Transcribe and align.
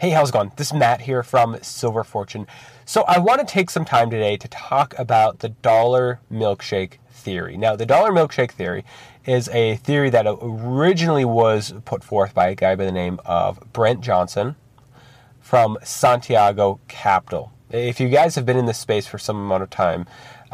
Hey, 0.00 0.10
how's 0.10 0.28
it 0.28 0.32
going? 0.32 0.52
This 0.54 0.68
is 0.68 0.74
Matt 0.74 1.00
here 1.00 1.24
from 1.24 1.58
Silver 1.60 2.04
Fortune. 2.04 2.46
So, 2.84 3.02
I 3.08 3.18
want 3.18 3.40
to 3.40 3.44
take 3.44 3.68
some 3.68 3.84
time 3.84 4.10
today 4.10 4.36
to 4.36 4.46
talk 4.46 4.96
about 4.96 5.40
the 5.40 5.48
dollar 5.48 6.20
milkshake 6.30 6.98
theory. 7.10 7.56
Now, 7.56 7.74
the 7.74 7.84
dollar 7.84 8.12
milkshake 8.12 8.52
theory 8.52 8.84
is 9.26 9.48
a 9.48 9.74
theory 9.78 10.08
that 10.10 10.24
originally 10.40 11.24
was 11.24 11.74
put 11.84 12.04
forth 12.04 12.32
by 12.32 12.50
a 12.50 12.54
guy 12.54 12.76
by 12.76 12.84
the 12.84 12.92
name 12.92 13.18
of 13.24 13.72
Brent 13.72 14.00
Johnson 14.00 14.54
from 15.40 15.76
Santiago 15.82 16.78
Capital. 16.86 17.50
If 17.68 17.98
you 17.98 18.08
guys 18.08 18.36
have 18.36 18.46
been 18.46 18.56
in 18.56 18.66
this 18.66 18.78
space 18.78 19.08
for 19.08 19.18
some 19.18 19.36
amount 19.36 19.64
of 19.64 19.70
time, 19.70 20.06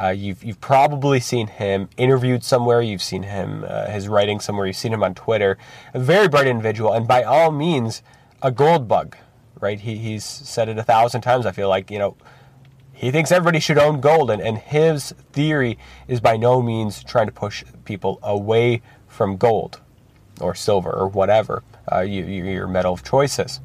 uh, 0.03 0.09
you've, 0.09 0.43
you've 0.43 0.63
probably 0.63 1.21
seen 1.21 1.49
him 1.49 1.91
interviewed 1.99 2.45
somewhere, 2.45 2.81
you've 2.81 3.03
seen 3.03 3.25
him, 3.25 3.67
uh, 3.69 3.91
his 3.91 4.09
writing 4.09 4.41
somewhere, 4.41 4.67
you've 4.67 4.77
seen 4.77 4.95
him 4.95 5.03
on 5.03 5.15
Twitter. 5.15 5.59
A 5.93 5.99
very 5.99 6.29
bright 6.29 6.47
individual, 6.47 6.95
and 6.95 7.07
by 7.07 7.23
all 7.23 7.51
means, 7.51 8.03
a 8.41 8.51
gold 8.51 8.89
bug 8.89 9.19
right? 9.61 9.81
He, 9.81 9.97
he's 9.97 10.25
said 10.25 10.69
it 10.69 10.79
a 10.79 10.83
thousand 10.83 11.23
times. 11.23 11.47
I 11.47 11.53
feel 11.53 11.69
like, 11.69 11.91
you 11.91 11.99
know, 11.99 12.17
he 12.93 13.11
thinks 13.11 13.33
everybody 13.33 13.61
should 13.61 13.79
own 13.79 14.01
gold, 14.01 14.31
and, 14.31 14.41
and 14.41 14.57
his 14.57 15.13
theory 15.33 15.79
is 16.07 16.21
by 16.21 16.37
no 16.37 16.63
means 16.63 17.03
trying 17.03 17.27
to 17.27 17.33
push 17.33 17.65
people 17.85 18.21
away 18.23 18.83
from 19.09 19.37
gold 19.37 19.81
or 20.41 20.55
silver 20.55 20.91
or 20.91 21.09
whatever 21.09 21.63
uh, 21.93 22.01
you, 22.01 22.25
your 22.25 22.69
metal 22.69 22.95
of 22.95 23.03
choices. 23.03 23.61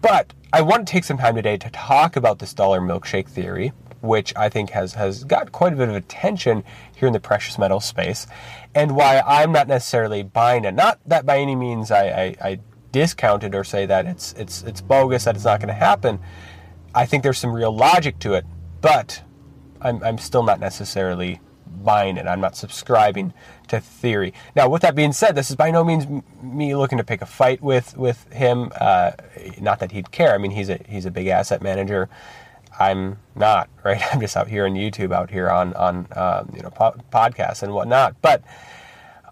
But 0.00 0.32
I 0.52 0.62
want 0.62 0.86
to 0.86 0.90
take 0.90 1.04
some 1.04 1.18
time 1.18 1.34
today 1.34 1.56
to 1.58 1.70
talk 1.70 2.16
about 2.16 2.38
this 2.38 2.54
dollar 2.54 2.80
milkshake 2.80 3.28
theory, 3.28 3.72
which 4.00 4.34
I 4.36 4.48
think 4.48 4.70
has, 4.70 4.94
has 4.94 5.24
got 5.24 5.52
quite 5.52 5.72
a 5.72 5.76
bit 5.76 5.88
of 5.88 5.94
attention 5.94 6.64
here 6.96 7.06
in 7.06 7.12
the 7.12 7.20
precious 7.20 7.58
metal 7.58 7.80
space, 7.80 8.26
and 8.74 8.96
why 8.96 9.22
I'm 9.26 9.52
not 9.52 9.68
necessarily 9.68 10.22
buying 10.22 10.64
it. 10.64 10.74
Not 10.74 10.98
that 11.06 11.26
by 11.26 11.38
any 11.38 11.56
means 11.56 11.90
I, 11.90 12.06
I, 12.08 12.36
I 12.40 12.60
discount 12.94 13.42
it 13.42 13.54
or 13.56 13.64
say 13.64 13.86
that 13.86 14.06
it's 14.06 14.32
it's 14.34 14.62
it's 14.62 14.80
bogus 14.80 15.24
that 15.24 15.34
it's 15.34 15.44
not 15.44 15.58
going 15.58 15.68
to 15.68 15.74
happen. 15.74 16.20
I 16.94 17.06
think 17.06 17.24
there's 17.24 17.38
some 17.38 17.52
real 17.52 17.74
logic 17.74 18.20
to 18.20 18.34
it, 18.34 18.46
but 18.80 19.20
I'm 19.80 20.02
I'm 20.04 20.16
still 20.16 20.44
not 20.44 20.60
necessarily 20.60 21.40
buying 21.82 22.16
it. 22.16 22.26
I'm 22.28 22.40
not 22.40 22.56
subscribing 22.56 23.34
to 23.66 23.80
theory. 23.80 24.32
Now, 24.54 24.68
with 24.68 24.82
that 24.82 24.94
being 24.94 25.12
said, 25.12 25.34
this 25.34 25.50
is 25.50 25.56
by 25.56 25.72
no 25.72 25.82
means 25.82 26.06
me 26.40 26.76
looking 26.76 26.98
to 26.98 27.04
pick 27.04 27.20
a 27.20 27.26
fight 27.26 27.60
with 27.60 27.96
with 27.96 28.32
him. 28.32 28.70
Uh, 28.80 29.10
not 29.60 29.80
that 29.80 29.90
he'd 29.90 30.12
care. 30.12 30.32
I 30.32 30.38
mean, 30.38 30.52
he's 30.52 30.68
a 30.68 30.78
he's 30.88 31.04
a 31.04 31.10
big 31.10 31.26
asset 31.26 31.62
manager. 31.62 32.08
I'm 32.78 33.18
not 33.34 33.68
right. 33.84 34.00
I'm 34.12 34.20
just 34.20 34.36
out 34.36 34.46
here 34.46 34.66
on 34.66 34.74
YouTube, 34.74 35.12
out 35.12 35.30
here 35.30 35.50
on 35.50 35.74
on 35.74 36.06
um, 36.14 36.52
you 36.54 36.62
know 36.62 36.70
po- 36.70 36.96
podcasts 37.12 37.64
and 37.64 37.74
whatnot. 37.74 38.14
But 38.22 38.44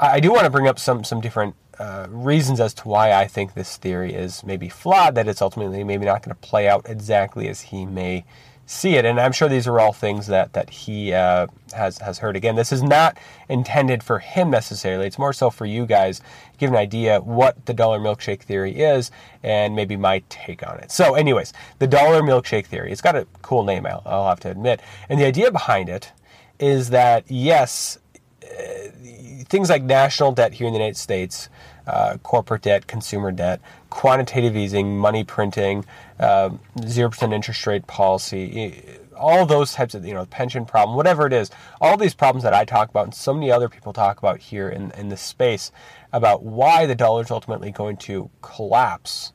I 0.01 0.19
do 0.19 0.33
want 0.33 0.45
to 0.45 0.51
bring 0.51 0.67
up 0.67 0.81
some 0.81 1.05
some 1.05 1.21
different 1.21 1.55
uh, 1.79 2.07
reasons 2.11 2.61
as 2.61 2.75
to 2.75 2.89
why 2.89 3.13
I 3.13 3.27
think 3.27 3.55
this 3.55 3.77
theory 3.77 4.15
is 4.15 4.45
maybe 4.45 4.69
flawed, 4.69 5.15
that 5.15 5.29
it's 5.29 5.43
ultimately 5.43 5.85
maybe 5.85 6.05
not 6.05 6.23
going 6.23 6.35
to 6.35 6.41
play 6.41 6.69
out 6.69 6.87
exactly 6.89 7.49
as 7.49 7.61
he 7.63 7.87
may 7.87 8.25
see 8.67 8.97
it. 8.97 9.05
And 9.05 9.21
I'm 9.21 9.33
sure 9.33 9.49
these 9.49 9.67
are 9.67 9.79
all 9.81 9.93
things 9.93 10.27
that 10.29 10.53
that 10.53 10.71
he 10.71 11.13
uh, 11.13 11.47
has 11.75 11.99
has 11.99 12.19
heard. 12.19 12.37
Again, 12.37 12.57
this 12.57 12.73
is 12.73 12.83
not 12.83 13.19
intended 13.49 14.03
for 14.03 14.19
him 14.19 14.51
necessarily. 14.51 15.07
It's 15.07 15.19
more 15.19 15.33
so 15.33 15.51
for 15.51 15.67
you 15.67 15.87
guys, 15.87 16.21
give 16.59 16.71
an 16.71 16.77
idea 16.77 17.21
what 17.21 17.67
the 17.67 17.75
dollar 17.75 17.99
milkshake 17.99 18.43
theory 18.43 18.79
is, 18.79 19.11
and 19.43 19.75
maybe 19.75 19.97
my 19.97 20.23
take 20.29 20.67
on 20.67 20.79
it. 20.79 20.91
So, 20.91 21.15
anyways, 21.15 21.53
the 21.79 21.87
dollar 21.87 22.23
milkshake 22.23 22.67
theory. 22.67 22.93
It's 22.93 23.01
got 23.01 23.17
a 23.17 23.27
cool 23.43 23.65
name. 23.65 23.87
I'll, 23.87 24.03
I'll 24.07 24.29
have 24.29 24.41
to 24.41 24.51
admit. 24.51 24.81
And 25.09 25.21
the 25.21 25.25
idea 25.25 25.51
behind 25.51 25.89
it 25.89 26.13
is 26.59 26.91
that 26.91 27.25
yes. 27.29 27.99
Uh, 28.43 29.45
things 29.49 29.69
like 29.69 29.83
national 29.83 30.33
debt 30.33 30.55
here 30.55 30.67
in 30.67 30.73
the 30.73 30.79
United 30.79 30.97
States, 30.97 31.49
uh, 31.87 32.17
corporate 32.23 32.63
debt, 32.63 32.87
consumer 32.87 33.31
debt, 33.31 33.61
quantitative 33.91 34.57
easing, 34.57 34.97
money 34.97 35.25
printing, 35.25 35.85
um, 36.19 36.59
zero 36.87 37.11
percent 37.11 37.33
interest 37.33 37.67
rate 37.67 37.87
policy, 37.87 38.83
all 39.17 39.47
those 39.47 39.73
types 39.73 39.95
of 39.95 40.07
you 40.07 40.15
know 40.15 40.25
pension 40.27 40.65
problem, 40.65 40.97
whatever 40.97 41.27
it 41.27 41.33
is, 41.33 41.51
all 41.81 41.97
these 41.97 42.15
problems 42.15 42.43
that 42.45 42.55
I 42.55 42.65
talk 42.65 42.89
about 42.89 43.05
and 43.05 43.15
so 43.15 43.35
many 43.35 43.51
other 43.51 43.69
people 43.69 43.93
talk 43.93 44.19
about 44.19 44.41
here 44.41 44.69
in 44.69 44.91
in 44.93 45.09
this 45.11 45.21
space 45.21 45.71
about 46.13 46.43
why 46.43 46.87
the 46.87 46.95
dollar 46.95 47.23
is 47.23 47.31
ultimately 47.31 47.71
going 47.71 47.97
to 47.99 48.31
collapse. 48.41 49.33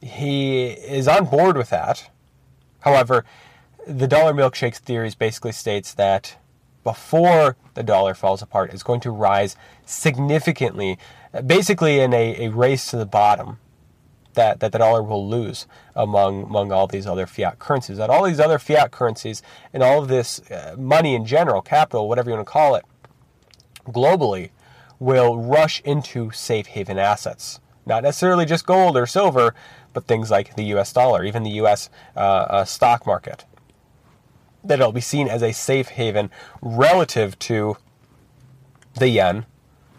He 0.00 0.68
is 0.68 1.06
on 1.06 1.26
board 1.26 1.56
with 1.56 1.70
that. 1.70 2.10
However, 2.80 3.24
the 3.86 4.06
dollar 4.06 4.32
milkshakes 4.32 4.78
theories 4.78 5.14
basically 5.14 5.52
states 5.52 5.92
that 5.94 6.37
before 6.88 7.54
the 7.74 7.82
dollar 7.82 8.14
falls 8.14 8.40
apart 8.40 8.72
is 8.72 8.82
going 8.82 9.00
to 9.00 9.10
rise 9.10 9.56
significantly, 9.84 10.98
basically 11.44 12.00
in 12.00 12.14
a, 12.14 12.46
a 12.46 12.48
race 12.48 12.90
to 12.90 12.96
the 12.96 13.04
bottom 13.04 13.58
that, 14.32 14.60
that 14.60 14.72
the 14.72 14.78
dollar 14.78 15.02
will 15.02 15.28
lose 15.28 15.66
among 15.94 16.44
among 16.44 16.72
all 16.72 16.86
these 16.86 17.06
other 17.06 17.26
fiat 17.26 17.58
currencies. 17.58 17.98
That 17.98 18.08
all 18.08 18.24
these 18.24 18.40
other 18.40 18.58
fiat 18.58 18.90
currencies 18.90 19.42
and 19.74 19.82
all 19.82 20.00
of 20.00 20.08
this 20.08 20.40
uh, 20.50 20.76
money 20.78 21.14
in 21.14 21.26
general, 21.26 21.60
capital, 21.60 22.08
whatever 22.08 22.30
you 22.30 22.36
want 22.36 22.46
to 22.46 22.52
call 22.52 22.74
it, 22.74 22.86
globally, 23.84 24.48
will 24.98 25.36
rush 25.36 25.82
into 25.82 26.30
safe 26.30 26.68
haven 26.68 26.98
assets. 26.98 27.60
Not 27.84 28.02
necessarily 28.02 28.46
just 28.46 28.64
gold 28.64 28.96
or 28.96 29.04
silver, 29.06 29.54
but 29.92 30.06
things 30.06 30.30
like 30.30 30.56
the 30.56 30.64
U.S. 30.74 30.90
dollar, 30.94 31.22
even 31.22 31.42
the 31.42 31.58
U.S. 31.62 31.90
Uh, 32.16 32.20
uh, 32.20 32.64
stock 32.64 33.06
market 33.06 33.44
that 34.64 34.80
it'll 34.80 34.92
be 34.92 35.00
seen 35.00 35.28
as 35.28 35.42
a 35.42 35.52
safe 35.52 35.88
haven 35.88 36.30
relative 36.60 37.38
to 37.40 37.76
the 38.94 39.08
yen, 39.08 39.46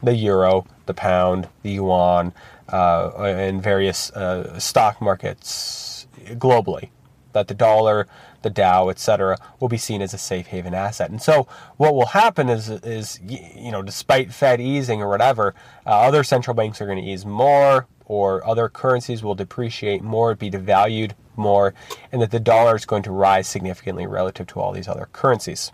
the 0.04 0.16
euro, 0.16 0.66
the 0.86 0.94
pound, 0.94 1.48
the 1.64 1.72
yuan, 1.72 2.34
uh, 2.72 3.12
and 3.24 3.62
various 3.62 4.12
uh, 4.12 4.60
stock 4.60 5.02
markets 5.02 6.08
globally. 6.32 6.90
That 7.34 7.48
the 7.48 7.54
dollar, 7.54 8.08
the 8.42 8.50
Dow, 8.50 8.90
etc., 8.90 9.38
will 9.60 9.70
be 9.70 9.78
seen 9.78 10.02
as 10.02 10.16
a 10.16 10.18
safe 10.18 10.48
haven 10.48 10.74
asset. 10.74 11.12
And 11.12 11.22
so, 11.22 11.48
what 11.78 11.94
will 11.94 12.08
happen 12.08 12.50
is, 12.50 12.70
is 12.70 13.20
you 13.24 13.72
know, 13.72 13.84
despite 13.84 14.34
Fed 14.34 14.60
easing 14.60 15.02
or 15.02 15.10
whatever, 15.10 15.54
uh, 15.86 15.90
other 15.90 16.24
central 16.24 16.56
banks 16.56 16.82
are 16.82 16.88
going 16.88 17.04
to 17.04 17.08
ease 17.08 17.26
more, 17.26 17.88
or 18.06 18.46
other 18.48 18.68
currencies 18.68 19.22
will 19.22 19.36
depreciate 19.36 20.02
more, 20.02 20.34
be 20.34 20.50
devalued 20.50 21.12
more, 21.40 21.74
and 22.12 22.22
that 22.22 22.32
the 22.32 22.40
dollar 22.40 22.76
is 22.76 22.86
going 22.86 23.04
to 23.04 23.12
rise 23.12 23.48
significantly 23.48 24.06
relative 24.06 24.46
to 24.48 24.60
all 24.60 24.72
these 24.72 24.88
other 24.88 25.10
currencies. 25.12 25.72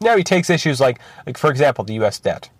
Now 0.00 0.16
he 0.16 0.24
takes 0.24 0.48
issues 0.48 0.80
like, 0.80 0.98
like 1.26 1.36
for 1.36 1.50
example, 1.50 1.84
the 1.84 1.94
U.S. 1.94 2.18
debt, 2.18 2.50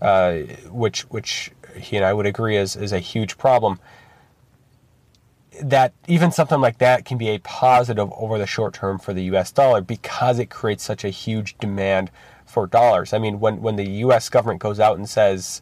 uh, 0.00 0.38
which 0.70 1.02
which 1.02 1.50
he 1.76 1.96
and 1.96 2.04
I 2.04 2.14
would 2.14 2.26
agree 2.26 2.56
is 2.56 2.74
is 2.74 2.92
a 2.92 2.98
huge 2.98 3.36
problem. 3.36 3.78
That 5.62 5.92
even 6.08 6.32
something 6.32 6.60
like 6.60 6.78
that 6.78 7.04
can 7.04 7.18
be 7.18 7.28
a 7.28 7.38
positive 7.38 8.10
over 8.16 8.38
the 8.38 8.46
short 8.46 8.72
term 8.72 8.98
for 8.98 9.12
the 9.12 9.24
U.S. 9.24 9.52
dollar 9.52 9.82
because 9.82 10.38
it 10.38 10.46
creates 10.48 10.82
such 10.82 11.04
a 11.04 11.10
huge 11.10 11.58
demand 11.58 12.10
for 12.46 12.66
dollars. 12.66 13.12
I 13.12 13.18
mean, 13.18 13.40
when 13.40 13.60
when 13.60 13.76
the 13.76 13.88
U.S. 14.04 14.30
government 14.30 14.60
goes 14.60 14.80
out 14.80 14.96
and 14.96 15.08
says, 15.08 15.60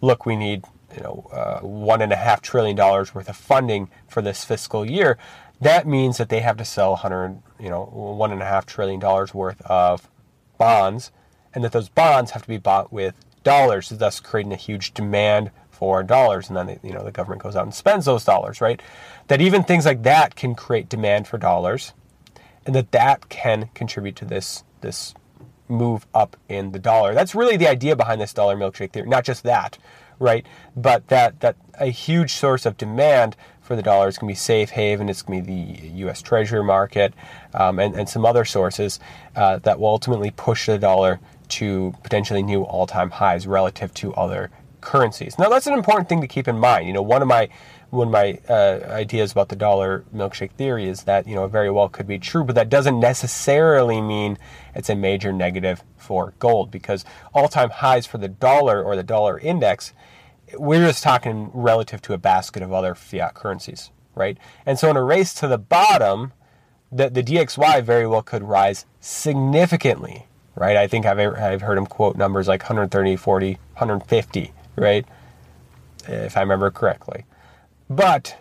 "Look, 0.00 0.26
we 0.26 0.36
need 0.36 0.64
you 0.94 1.02
know, 1.02 1.26
uh, 1.32 1.60
one 1.60 2.02
and 2.02 2.12
a 2.12 2.16
half 2.16 2.42
trillion 2.42 2.76
dollars 2.76 3.14
worth 3.14 3.28
of 3.28 3.36
funding 3.36 3.90
for 4.08 4.22
this 4.22 4.44
fiscal 4.44 4.84
year, 4.84 5.18
that 5.60 5.86
means 5.86 6.18
that 6.18 6.28
they 6.28 6.40
have 6.40 6.56
to 6.56 6.64
sell 6.64 6.90
100, 6.90 7.40
you 7.60 7.68
know, 7.68 7.84
one 7.84 8.32
and 8.32 8.42
a 8.42 8.46
half 8.46 8.66
trillion 8.66 8.98
dollars 8.98 9.32
worth 9.32 9.60
of 9.62 10.10
bonds, 10.58 11.12
and 11.54 11.62
that 11.64 11.72
those 11.72 11.88
bonds 11.88 12.32
have 12.32 12.42
to 12.42 12.48
be 12.48 12.58
bought 12.58 12.92
with 12.92 13.14
dollars, 13.44 13.88
thus 13.88 14.20
creating 14.20 14.52
a 14.52 14.56
huge 14.56 14.92
demand 14.94 15.50
for 15.70 16.02
dollars. 16.02 16.48
And 16.48 16.56
then, 16.56 16.80
you 16.82 16.92
know, 16.92 17.04
the 17.04 17.12
government 17.12 17.42
goes 17.42 17.56
out 17.56 17.64
and 17.64 17.74
spends 17.74 18.04
those 18.06 18.24
dollars, 18.24 18.60
right? 18.60 18.80
That 19.28 19.40
even 19.40 19.62
things 19.62 19.86
like 19.86 20.02
that 20.02 20.36
can 20.36 20.54
create 20.54 20.88
demand 20.88 21.26
for 21.28 21.38
dollars, 21.38 21.92
and 22.66 22.74
that 22.74 22.92
that 22.92 23.28
can 23.28 23.70
contribute 23.74 24.16
to 24.16 24.24
this 24.24 24.64
this 24.80 25.14
move 25.68 26.06
up 26.14 26.36
in 26.48 26.72
the 26.72 26.78
dollar. 26.78 27.14
That's 27.14 27.34
really 27.34 27.56
the 27.56 27.68
idea 27.68 27.96
behind 27.96 28.20
this 28.20 28.32
dollar 28.32 28.56
milkshake 28.56 28.92
theory. 28.92 29.08
Not 29.08 29.24
just 29.24 29.42
that, 29.44 29.78
right? 30.18 30.46
But 30.76 31.08
that 31.08 31.40
that 31.40 31.56
a 31.78 31.86
huge 31.86 32.34
source 32.34 32.66
of 32.66 32.76
demand 32.76 33.36
for 33.60 33.76
the 33.76 33.82
dollar 33.82 34.08
is 34.08 34.18
going 34.18 34.28
to 34.28 34.32
be 34.32 34.36
safe 34.36 34.70
haven. 34.70 35.08
It's 35.08 35.22
going 35.22 35.40
to 35.40 35.46
be 35.46 35.80
the 35.80 35.88
U.S. 35.98 36.20
Treasury 36.20 36.64
market 36.64 37.14
um, 37.54 37.78
and, 37.78 37.94
and 37.94 38.08
some 38.08 38.26
other 38.26 38.44
sources 38.44 38.98
uh, 39.36 39.58
that 39.58 39.78
will 39.78 39.88
ultimately 39.88 40.30
push 40.30 40.66
the 40.66 40.78
dollar 40.78 41.20
to 41.48 41.94
potentially 42.02 42.42
new 42.42 42.62
all-time 42.62 43.10
highs 43.10 43.46
relative 43.46 43.92
to 43.94 44.12
other 44.14 44.50
currencies. 44.80 45.38
Now 45.38 45.48
that's 45.48 45.66
an 45.66 45.74
important 45.74 46.08
thing 46.08 46.20
to 46.20 46.28
keep 46.28 46.48
in 46.48 46.58
mind. 46.58 46.86
You 46.86 46.92
know, 46.92 47.02
one 47.02 47.22
of 47.22 47.28
my 47.28 47.48
one 47.92 48.08
of 48.08 48.12
my 48.12 48.38
uh, 48.48 48.80
ideas 48.88 49.32
about 49.32 49.50
the 49.50 49.56
dollar 49.56 50.02
milkshake 50.14 50.52
theory 50.52 50.88
is 50.88 51.02
that 51.02 51.28
you 51.28 51.34
know 51.34 51.46
very 51.46 51.70
well 51.70 51.90
could 51.90 52.06
be 52.06 52.18
true, 52.18 52.42
but 52.42 52.54
that 52.54 52.70
doesn't 52.70 52.98
necessarily 52.98 54.00
mean 54.00 54.38
it's 54.74 54.88
a 54.88 54.96
major 54.96 55.30
negative 55.30 55.84
for 55.98 56.32
gold 56.38 56.70
because 56.70 57.04
all-time 57.34 57.68
highs 57.68 58.06
for 58.06 58.16
the 58.16 58.28
dollar 58.28 58.82
or 58.82 58.96
the 58.96 59.02
dollar 59.02 59.38
index, 59.38 59.92
we're 60.54 60.86
just 60.86 61.02
talking 61.02 61.50
relative 61.52 62.00
to 62.00 62.14
a 62.14 62.18
basket 62.18 62.62
of 62.62 62.72
other 62.72 62.94
fiat 62.94 63.34
currencies, 63.34 63.90
right? 64.14 64.38
And 64.64 64.78
so 64.78 64.88
in 64.88 64.96
a 64.96 65.04
race 65.04 65.34
to 65.34 65.46
the 65.46 65.58
bottom, 65.58 66.32
the, 66.90 67.10
the 67.10 67.22
DXY 67.22 67.84
very 67.84 68.06
well 68.06 68.22
could 68.22 68.42
rise 68.42 68.86
significantly, 69.00 70.28
right? 70.54 70.78
I 70.78 70.86
think 70.86 71.04
I've, 71.04 71.18
I've 71.18 71.60
heard 71.60 71.76
him 71.76 71.86
quote 71.86 72.16
numbers 72.16 72.48
like 72.48 72.62
130, 72.62 73.16
40, 73.16 73.52
150, 73.52 74.52
right? 74.76 75.04
If 76.08 76.38
I 76.38 76.40
remember 76.40 76.70
correctly. 76.70 77.26
But 77.96 78.38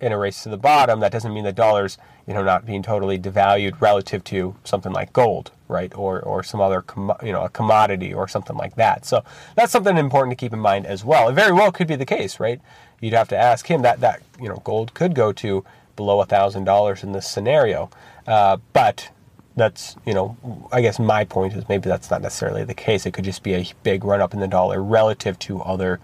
in 0.00 0.12
a 0.12 0.18
race 0.18 0.42
to 0.42 0.48
the 0.48 0.56
bottom, 0.56 1.00
that 1.00 1.12
doesn't 1.12 1.32
mean 1.32 1.44
the 1.44 1.52
dollar's 1.52 1.96
you 2.26 2.34
know 2.34 2.42
not 2.42 2.66
being 2.66 2.82
totally 2.82 3.18
devalued 3.18 3.80
relative 3.80 4.24
to 4.24 4.56
something 4.64 4.92
like 4.92 5.12
gold, 5.12 5.52
right, 5.68 5.94
or 5.94 6.20
or 6.20 6.42
some 6.42 6.60
other 6.60 6.82
com- 6.82 7.16
you 7.22 7.32
know 7.32 7.42
a 7.42 7.48
commodity 7.48 8.12
or 8.12 8.26
something 8.26 8.56
like 8.56 8.74
that. 8.76 9.06
So 9.06 9.22
that's 9.54 9.72
something 9.72 9.96
important 9.96 10.32
to 10.32 10.42
keep 10.42 10.52
in 10.52 10.58
mind 10.58 10.86
as 10.86 11.04
well. 11.04 11.28
It 11.28 11.34
very 11.34 11.52
well 11.52 11.70
could 11.70 11.86
be 11.86 11.96
the 11.96 12.06
case, 12.06 12.40
right? 12.40 12.60
You'd 13.00 13.14
have 13.14 13.28
to 13.28 13.36
ask 13.36 13.66
him 13.66 13.82
that 13.82 14.00
that 14.00 14.22
you 14.40 14.48
know 14.48 14.60
gold 14.64 14.94
could 14.94 15.14
go 15.14 15.32
to 15.32 15.64
below 15.96 16.20
a 16.20 16.26
thousand 16.26 16.64
dollars 16.64 17.04
in 17.04 17.12
this 17.12 17.28
scenario, 17.28 17.90
uh, 18.26 18.56
but 18.72 19.10
that's 19.56 19.94
you 20.04 20.14
know 20.14 20.36
I 20.72 20.80
guess 20.80 20.98
my 20.98 21.24
point 21.24 21.54
is 21.54 21.68
maybe 21.68 21.88
that's 21.88 22.10
not 22.10 22.22
necessarily 22.22 22.64
the 22.64 22.74
case. 22.74 23.06
It 23.06 23.12
could 23.12 23.24
just 23.24 23.44
be 23.44 23.54
a 23.54 23.64
big 23.84 24.04
run 24.04 24.20
up 24.20 24.34
in 24.34 24.40
the 24.40 24.48
dollar 24.48 24.82
relative 24.82 25.38
to 25.40 25.62
other 25.62 26.00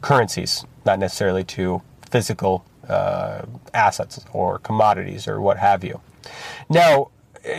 currencies, 0.00 0.64
not 0.84 0.98
necessarily 0.98 1.44
to 1.44 1.82
physical 2.10 2.64
uh, 2.88 3.42
assets 3.74 4.24
or 4.32 4.58
commodities 4.58 5.28
or 5.28 5.40
what 5.40 5.58
have 5.58 5.84
you. 5.84 6.00
Now, 6.68 7.10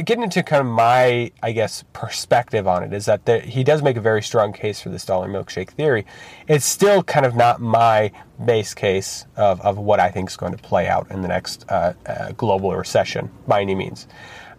getting 0.03 0.23
into 0.23 0.43
kind 0.43 0.61
of 0.61 0.67
my, 0.67 1.31
I 1.41 1.51
guess, 1.51 1.83
perspective 1.93 2.67
on 2.67 2.83
it 2.83 2.93
is 2.93 3.05
that 3.05 3.25
the, 3.25 3.39
he 3.39 3.63
does 3.63 3.81
make 3.81 3.97
a 3.97 4.01
very 4.01 4.21
strong 4.21 4.53
case 4.53 4.81
for 4.81 4.89
this 4.89 5.05
dollar 5.05 5.27
milkshake 5.27 5.69
theory. 5.69 6.05
It's 6.47 6.65
still 6.65 7.03
kind 7.03 7.25
of 7.25 7.35
not 7.35 7.61
my 7.61 8.11
base 8.43 8.73
case 8.73 9.25
of, 9.35 9.61
of 9.61 9.77
what 9.77 9.99
I 9.99 10.09
think 10.09 10.29
is 10.29 10.37
going 10.37 10.55
to 10.55 10.61
play 10.61 10.87
out 10.87 11.09
in 11.11 11.21
the 11.21 11.27
next 11.27 11.65
uh, 11.69 11.93
uh, 12.05 12.31
global 12.33 12.75
recession 12.75 13.31
by 13.47 13.61
any 13.61 13.75
means. 13.75 14.07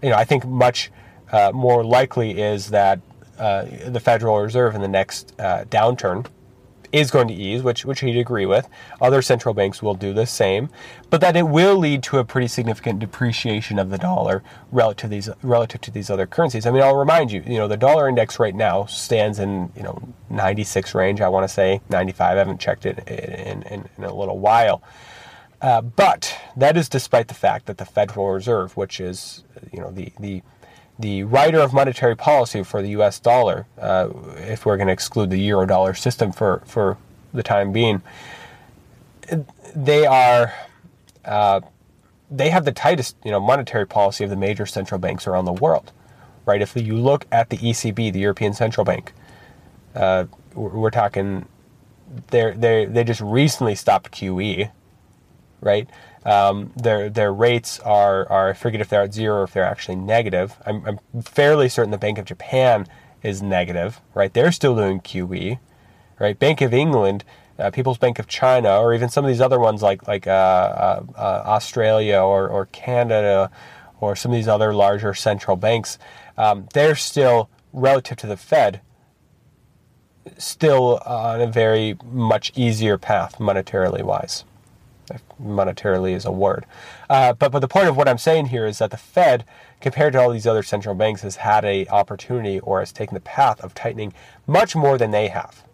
You 0.03 0.11
know, 0.11 0.17
I 0.17 0.25
think 0.25 0.45
much 0.47 0.91
uh, 1.33 1.53
more 1.53 1.85
likely 1.85 2.41
is 2.41 2.71
that 2.71 3.01
uh, 3.39 3.65
the 3.87 4.01
Federal 4.01 4.41
Reserve 4.41 4.75
in 4.75 4.81
the 4.81 4.89
next 4.89 5.35
uh, 5.39 5.65
downturn 5.65 6.27
is 6.93 7.11
going 7.11 7.29
to 7.29 7.35
ease, 7.35 7.63
which 7.63 7.85
which 7.85 8.01
he'd 8.01 8.19
agree 8.19 8.47
with. 8.47 8.69
Other 9.01 9.23
central 9.23 9.55
banks 9.55 9.83
will 9.83 9.95
do 9.95 10.13
the 10.13 10.27
same, 10.27 10.71
but 11.09 11.21
that 11.21 11.37
it 11.37 11.49
will 11.49 11.77
lead 11.77 12.03
to 12.05 12.19
a 12.19 12.25
pretty 12.25 12.49
significant 12.49 12.99
depreciation 12.99 13.79
of 13.79 13.91
the 13.91 13.99
dollar 13.99 14.43
relative 14.73 15.03
to 15.03 15.09
these 15.09 15.29
relative 15.43 15.81
to 15.83 15.91
these 15.91 16.11
other 16.11 16.27
currencies. 16.27 16.67
I 16.67 16.71
mean, 16.71 16.83
I'll 16.83 16.97
remind 16.97 17.33
you, 17.33 17.43
you 17.47 17.59
know, 17.59 17.69
the 17.69 17.77
dollar 17.77 18.09
index 18.09 18.39
right 18.39 18.55
now 18.55 18.87
stands 18.87 19.39
in 19.39 19.73
you 19.77 19.83
know 19.83 20.03
96 20.31 20.95
range. 20.95 21.21
I 21.21 21.29
want 21.29 21.45
to 21.45 21.53
say 21.53 21.81
95. 21.89 22.35
I 22.35 22.39
haven't 22.39 22.61
checked 22.61 22.87
it 22.87 22.99
in 23.09 23.63
in, 23.63 23.89
in 23.97 24.05
a 24.05 24.15
little 24.15 24.39
while. 24.39 24.83
Uh, 25.61 25.83
but 25.83 26.35
that 26.57 26.77
is 26.77 26.89
despite 26.89 27.29
the 27.29 27.35
fact 27.35 27.67
that 27.67 27.77
the 27.77 27.85
Federal 27.85 28.31
Reserve, 28.31 28.77
which 28.77 28.99
is 29.01 29.45
you 29.73 29.81
know 29.81 29.91
the 29.91 30.13
the 30.19 30.43
the 31.01 31.25
writer 31.25 31.59
of 31.61 31.73
monetary 31.73 32.17
policy 32.17 32.63
for 32.63 32.83
the 32.83 32.91
U.S. 32.91 33.19
dollar, 33.19 33.67
uh, 33.79 34.11
if 34.37 34.67
we're 34.67 34.77
going 34.77 34.89
to 34.89 34.93
exclude 34.93 35.31
the 35.31 35.39
euro 35.39 35.67
dollar 35.67 35.95
system 35.95 36.31
for, 36.31 36.63
for 36.67 36.99
the 37.33 37.43
time 37.43 37.73
being, 37.73 38.03
they 39.75 40.05
are 40.07 40.53
uh, 41.25 41.61
they 42.31 42.51
have 42.51 42.65
the 42.65 42.73
tightest 42.73 43.17
you 43.25 43.31
know 43.31 43.41
monetary 43.41 43.87
policy 43.87 44.25
of 44.25 44.31
the 44.31 44.37
major 44.37 44.67
central 44.67 44.99
banks 44.99 45.27
around 45.27 45.45
the 45.45 45.53
world, 45.53 45.93
right? 46.47 46.61
If 46.61 46.77
you 46.77 46.97
look 46.97 47.27
at 47.33 47.51
the 47.51 47.57
ECB, 47.57 48.13
the 48.13 48.21
European 48.21 48.53
Central 48.53 48.85
Bank, 48.85 49.13
uh, 49.95 50.27
we're 50.55 50.91
talking 50.91 51.47
they 52.29 52.53
they 52.53 52.85
they 52.87 53.05
just 53.05 53.21
recently 53.21 53.75
stopped 53.75 54.11
QE, 54.13 54.71
right? 55.61 55.89
Um, 56.25 56.73
their 56.77 57.09
their 57.09 57.33
rates 57.33 57.79
are 57.81 58.31
are 58.31 58.51
I 58.51 58.53
forget 58.53 58.81
if 58.81 58.89
they're 58.89 59.03
at 59.03 59.15
zero 59.15 59.41
or 59.41 59.45
if 59.45 59.53
they're 59.53 59.65
actually 59.65 59.97
negative. 59.97 60.57
I'm, 60.67 60.85
I'm 60.87 61.23
fairly 61.23 61.69
certain 61.69 61.91
the 61.91 61.99
Bank 61.99 62.19
of 62.19 62.27
Japan 62.27 62.87
is 63.23 63.43
negative, 63.43 64.01
right? 64.15 64.33
They're 64.33 64.53
still 64.53 64.77
doing 64.77 65.01
QE, 65.01 65.59
right? 66.19 66.39
Bank 66.39 66.61
of 66.61 66.75
England, 66.75 67.25
uh, 67.59 67.71
People's 67.71 67.99
Bank 67.99 68.19
of 68.19 68.27
China, 68.27 68.81
or 68.81 68.95
even 68.95 69.09
some 69.09 69.25
of 69.25 69.31
these 69.31 69.41
other 69.41 69.59
ones 69.59 69.83
like 69.83 70.07
like 70.07 70.27
uh, 70.27 70.31
uh, 70.31 71.03
uh 71.17 71.43
Australia 71.47 72.19
or 72.19 72.49
or 72.49 72.67
Canada, 72.67 73.51
or 74.01 74.15
some 74.15 74.31
of 74.33 74.37
these 74.37 74.49
other 74.49 74.75
larger 74.75 75.15
central 75.15 75.57
banks, 75.57 75.99
um, 76.37 76.69
they're 76.75 76.97
still 76.97 77.49
relative 77.73 78.19
to 78.19 78.27
the 78.27 78.37
Fed 78.37 78.83
still 80.37 80.99
on 81.07 81.41
a 81.41 81.47
very 81.47 81.97
much 82.05 82.53
easier 82.55 82.99
path 82.99 83.39
monetarily 83.39 84.03
wise 84.03 84.45
monetarily 85.43 86.15
is 86.15 86.25
a 86.25 86.33
word. 86.33 86.67
Uh, 87.09 87.33
but 87.33 87.53
but 87.53 87.61
the 87.61 87.69
point 87.69 87.89
of 87.89 87.97
what 87.97 88.09
I'm 88.09 88.19
saying 88.19 88.47
here 88.47 88.67
is 88.67 88.79
that 88.79 88.91
the 88.91 88.97
Fed, 88.97 89.45
compared 89.81 90.13
to 90.13 90.21
all 90.21 90.31
these 90.31 90.47
other 90.47 90.63
central 90.63 90.95
banks, 90.95 91.23
has 91.23 91.37
had 91.37 91.65
a 91.65 91.87
opportunity 91.89 92.61
or 92.61 92.81
has 92.81 92.93
taken 92.93 93.15
the 93.15 93.21
path 93.21 93.61
of 93.63 93.75
tightening 93.75 94.13
much 94.47 94.77
more 94.77 94.99
than 94.99 95.11
they 95.11 95.29
have, 95.29 95.65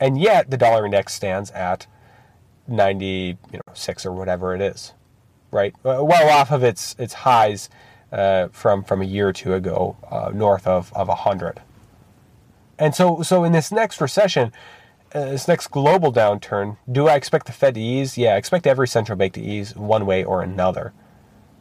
and 0.00 0.20
yet 0.20 0.50
the 0.50 0.56
dollar 0.56 0.84
index 0.84 1.14
stands 1.14 1.50
at 1.52 1.86
90, 2.68 3.06
you 3.06 3.36
know, 3.52 3.72
six 3.74 4.04
or 4.04 4.12
whatever 4.12 4.54
it 4.54 4.60
is, 4.60 4.92
right? 5.50 5.74
Uh, 5.84 6.04
well 6.04 6.28
off 6.28 6.52
of 6.52 6.62
its 6.62 6.94
its 6.98 7.14
highs 7.14 7.68
uh, 8.12 8.48
from 8.48 8.84
from 8.84 9.02
a 9.02 9.04
year 9.04 9.28
or 9.28 9.32
two 9.32 9.54
ago, 9.54 9.96
uh, 10.10 10.30
north 10.34 10.66
of 10.66 10.92
of 10.94 11.08
hundred. 11.08 11.60
And 12.78 12.94
so 12.94 13.22
so 13.22 13.44
in 13.44 13.52
this 13.52 13.72
next 13.72 14.00
recession, 14.00 14.52
uh, 15.14 15.26
this 15.26 15.48
next 15.48 15.68
global 15.68 16.12
downturn, 16.12 16.76
do 16.90 17.08
I 17.08 17.14
expect 17.14 17.46
the 17.46 17.52
Fed 17.52 17.74
to 17.74 17.80
ease? 17.80 18.18
Yeah, 18.18 18.34
I 18.34 18.36
expect 18.36 18.66
every 18.66 18.88
central 18.88 19.16
bank 19.16 19.32
to 19.34 19.42
ease 19.42 19.74
one 19.74 20.06
way 20.06 20.24
or 20.24 20.42
another. 20.42 20.92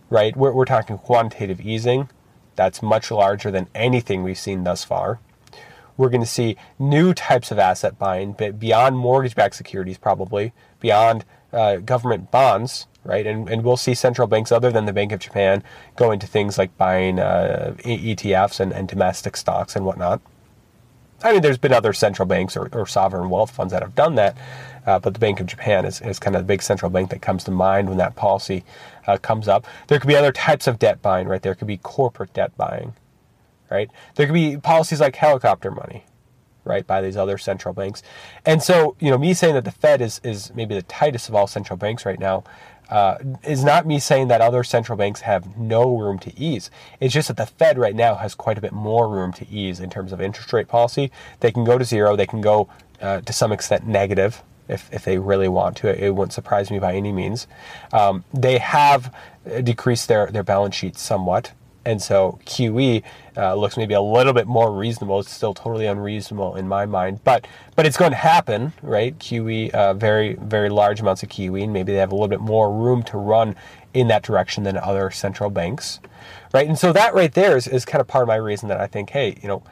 Right? 0.09 0.35
We're, 0.35 0.53
we're 0.53 0.65
talking 0.65 0.97
quantitative 0.97 1.61
easing. 1.61 2.09
That's 2.55 2.81
much 2.81 3.11
larger 3.11 3.51
than 3.51 3.67
anything 3.75 4.23
we've 4.23 4.37
seen 4.37 4.63
thus 4.63 4.83
far. 4.83 5.19
We're 5.95 6.09
going 6.09 6.21
to 6.21 6.27
see 6.27 6.57
new 6.77 7.13
types 7.13 7.51
of 7.51 7.59
asset 7.59 7.97
buying, 7.97 8.33
but 8.33 8.59
beyond 8.59 8.97
mortgage-backed 8.97 9.55
securities, 9.55 9.97
probably 9.97 10.53
beyond 10.79 11.25
uh, 11.51 11.77
government 11.77 12.29
bonds, 12.29 12.87
right? 13.03 13.25
And, 13.25 13.49
and 13.49 13.63
we'll 13.63 13.77
see 13.77 13.95
central 13.95 14.27
banks 14.27 14.51
other 14.51 14.71
than 14.71 14.85
the 14.85 14.93
Bank 14.93 15.11
of 15.11 15.19
Japan 15.19 15.63
go 15.95 16.11
into 16.11 16.27
things 16.27 16.57
like 16.57 16.77
buying 16.77 17.19
uh, 17.19 17.75
ETFs 17.79 18.59
and, 18.59 18.71
and 18.73 18.87
domestic 18.87 19.35
stocks 19.37 19.75
and 19.75 19.85
whatnot. 19.85 20.21
I 21.23 21.31
mean, 21.31 21.41
there's 21.41 21.57
been 21.57 21.73
other 21.73 21.93
central 21.93 22.27
banks 22.27 22.55
or, 22.55 22.69
or 22.71 22.85
sovereign 22.85 23.29
wealth 23.29 23.51
funds 23.51 23.73
that 23.73 23.81
have 23.81 23.95
done 23.95 24.15
that, 24.15 24.37
uh, 24.85 24.99
but 24.99 25.13
the 25.13 25.19
Bank 25.19 25.39
of 25.39 25.47
Japan 25.47 25.83
is, 25.85 25.99
is 26.01 26.19
kind 26.19 26.35
of 26.35 26.43
the 26.43 26.45
big 26.45 26.61
central 26.61 26.91
bank 26.91 27.09
that 27.09 27.21
comes 27.21 27.43
to 27.45 27.51
mind 27.51 27.89
when 27.89 27.97
that 27.97 28.15
policy 28.15 28.63
uh, 29.07 29.17
comes 29.17 29.47
up. 29.47 29.65
There 29.87 29.99
could 29.99 30.07
be 30.07 30.15
other 30.15 30.31
types 30.31 30.67
of 30.67 30.77
debt 30.77 31.01
buying, 31.01 31.27
right? 31.27 31.41
There 31.41 31.55
could 31.55 31.67
be 31.67 31.77
corporate 31.77 32.33
debt 32.33 32.55
buying, 32.55 32.93
right? 33.71 33.89
There 34.15 34.27
could 34.27 34.33
be 34.33 34.57
policies 34.57 35.01
like 35.01 35.15
helicopter 35.15 35.71
money, 35.71 36.05
right, 36.63 36.85
by 36.85 37.01
these 37.01 37.17
other 37.17 37.37
central 37.39 37.73
banks. 37.73 38.03
And 38.45 38.61
so, 38.61 38.95
you 38.99 39.09
know, 39.09 39.17
me 39.17 39.33
saying 39.33 39.55
that 39.55 39.65
the 39.65 39.71
Fed 39.71 40.01
is, 40.01 40.21
is 40.23 40.53
maybe 40.53 40.75
the 40.75 40.83
tightest 40.83 41.29
of 41.29 41.35
all 41.35 41.47
central 41.47 41.77
banks 41.77 42.05
right 42.05 42.19
now 42.19 42.43
uh, 42.89 43.17
is 43.43 43.63
not 43.63 43.85
me 43.85 43.99
saying 43.99 44.27
that 44.29 44.41
other 44.41 44.63
central 44.63 44.97
banks 44.97 45.21
have 45.21 45.57
no 45.57 45.97
room 45.97 46.19
to 46.19 46.39
ease. 46.39 46.69
It's 46.99 47.13
just 47.13 47.27
that 47.27 47.37
the 47.37 47.45
Fed 47.45 47.77
right 47.77 47.95
now 47.95 48.15
has 48.15 48.35
quite 48.35 48.57
a 48.57 48.61
bit 48.61 48.73
more 48.73 49.09
room 49.09 49.33
to 49.33 49.49
ease 49.49 49.79
in 49.79 49.89
terms 49.89 50.11
of 50.11 50.21
interest 50.21 50.53
rate 50.53 50.67
policy. 50.67 51.11
They 51.39 51.51
can 51.51 51.63
go 51.63 51.77
to 51.77 51.85
zero, 51.85 52.15
they 52.15 52.27
can 52.27 52.41
go 52.41 52.69
uh, 53.01 53.21
to 53.21 53.33
some 53.33 53.51
extent 53.51 53.85
negative 53.87 54.41
if, 54.67 54.91
if 54.91 55.05
they 55.05 55.17
really 55.17 55.47
want 55.47 55.77
to. 55.77 56.03
It, 56.03 56.11
wouldn't 56.11 56.33
surprise 56.33 56.71
me 56.71 56.79
by 56.79 56.95
any 56.95 57.11
means. 57.11 57.47
Um, 57.93 58.23
they 58.33 58.57
have 58.57 59.13
decreased 59.63 60.07
their, 60.07 60.27
their 60.27 60.43
balance 60.43 60.75
sheet 60.75 60.97
somewhat. 60.97 61.53
And 61.87 62.01
so 62.01 62.37
QE 62.45 63.01
uh, 63.37 63.55
looks 63.55 63.77
maybe 63.77 63.93
a 63.93 64.01
little 64.01 64.33
bit 64.33 64.45
more 64.45 64.75
reasonable. 64.75 65.21
It's 65.21 65.31
still 65.31 65.53
totally 65.53 65.85
unreasonable 65.85 66.57
in 66.57 66.67
my 66.67 66.85
mind, 66.85 67.23
but 67.23 67.47
but 67.77 67.85
it's 67.85 67.95
going 67.95 68.11
to 68.11 68.17
happen, 68.17 68.73
right? 68.81 69.17
QE, 69.17 69.71
uh, 69.71 69.93
very 69.93 70.33
very 70.33 70.67
large 70.67 70.99
amounts 70.99 71.23
of 71.23 71.29
QE, 71.29 71.63
and 71.63 71.71
maybe 71.71 71.93
they 71.93 71.99
have 71.99 72.11
a 72.11 72.15
little 72.15 72.27
bit 72.27 72.41
more 72.41 72.73
room 72.73 73.03
to 73.03 73.17
run 73.17 73.55
in 73.93 74.09
that 74.09 74.21
direction 74.21 74.63
than 74.63 74.75
other 74.75 75.09
central 75.11 75.49
banks, 75.49 76.01
right? 76.53 76.67
And 76.67 76.77
so 76.77 76.91
that 76.91 77.13
right 77.13 77.33
there 77.33 77.55
is, 77.55 77.67
is 77.67 77.85
kind 77.85 78.01
of 78.01 78.07
part 78.07 78.23
of 78.23 78.27
my 78.27 78.35
reason 78.35 78.67
that 78.67 78.81
I 78.81 78.87
think, 78.87 79.11
hey, 79.11 79.37
you 79.41 79.47
know, 79.47 79.63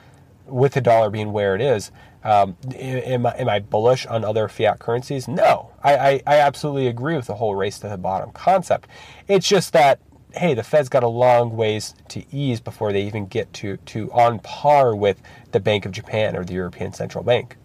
with 0.48 0.74
the 0.74 0.82
dollar 0.82 1.10
being 1.10 1.34
where 1.34 1.54
it 1.54 1.62
is, 1.62 1.92
um, 2.24 2.56
am, 2.76 3.26
I, 3.26 3.32
am 3.38 3.50
I 3.50 3.60
bullish 3.60 4.06
on 4.08 4.24
other 4.24 4.48
fiat 4.48 4.80
currencies? 4.80 5.28
No, 5.28 5.72
I, 5.84 5.96
I, 5.96 6.22
I 6.26 6.38
absolutely 6.38 6.88
agree 6.88 7.16
with 7.16 7.28
the 7.28 7.36
whole 7.36 7.56
race 7.56 7.78
to 7.80 7.90
the 7.90 7.98
bottom 7.98 8.32
concept. 8.32 8.88
It's 9.28 9.48
just 9.48 9.74
that 9.74 10.00
hey, 10.36 10.54
the 10.54 10.64
Fed's 10.64 10.90
got 10.90 11.04
a 11.04 11.08
long 11.08 11.56
ways 11.56 11.96
to 12.10 12.24
ease 12.34 12.60
before 12.60 12.92
they 12.92 13.04
even 13.04 13.26
get 13.26 13.52
to, 13.54 13.78
to 13.78 14.12
on 14.12 14.40
par 14.40 14.96
with 14.96 15.22
the 15.52 15.60
Bank 15.60 15.86
of 15.86 15.92
Japan 15.92 16.36
or 16.36 16.44
the 16.44 16.54
European 16.54 16.94
Central 16.94 17.24
Bank. 17.24 17.58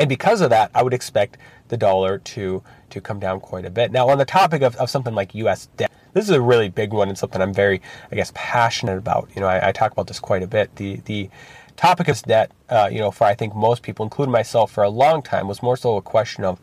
And 0.00 0.08
because 0.08 0.40
of 0.40 0.50
that, 0.50 0.70
I 0.74 0.82
would 0.82 0.94
expect 0.94 1.38
the 1.68 1.76
dollar 1.76 2.18
to 2.18 2.62
to 2.90 3.00
come 3.00 3.18
down 3.18 3.40
quite 3.40 3.64
a 3.64 3.70
bit. 3.70 3.90
Now, 3.90 4.08
on 4.08 4.18
the 4.18 4.24
topic 4.24 4.62
of, 4.62 4.76
of 4.76 4.88
something 4.90 5.14
like 5.14 5.34
U.S. 5.34 5.66
debt, 5.76 5.90
this 6.12 6.24
is 6.24 6.30
a 6.30 6.40
really 6.40 6.68
big 6.68 6.92
one 6.92 7.08
and 7.08 7.18
something 7.18 7.40
I'm 7.40 7.54
very, 7.54 7.80
I 8.10 8.14
guess, 8.14 8.30
passionate 8.34 8.98
about. 8.98 9.28
You 9.34 9.40
know, 9.40 9.48
I, 9.48 9.68
I 9.68 9.72
talk 9.72 9.92
about 9.92 10.06
this 10.06 10.20
quite 10.20 10.42
a 10.42 10.46
bit. 10.46 10.74
The 10.76 10.96
the 11.04 11.30
topic 11.76 12.08
of 12.08 12.20
debt, 12.22 12.50
uh, 12.68 12.88
you 12.90 12.98
know, 12.98 13.10
for 13.10 13.24
I 13.24 13.34
think 13.34 13.54
most 13.54 13.82
people, 13.82 14.04
including 14.04 14.32
myself, 14.32 14.70
for 14.70 14.84
a 14.84 14.90
long 14.90 15.22
time 15.22 15.48
was 15.48 15.62
more 15.62 15.76
so 15.76 15.96
a 15.96 16.02
question 16.02 16.44
of 16.44 16.60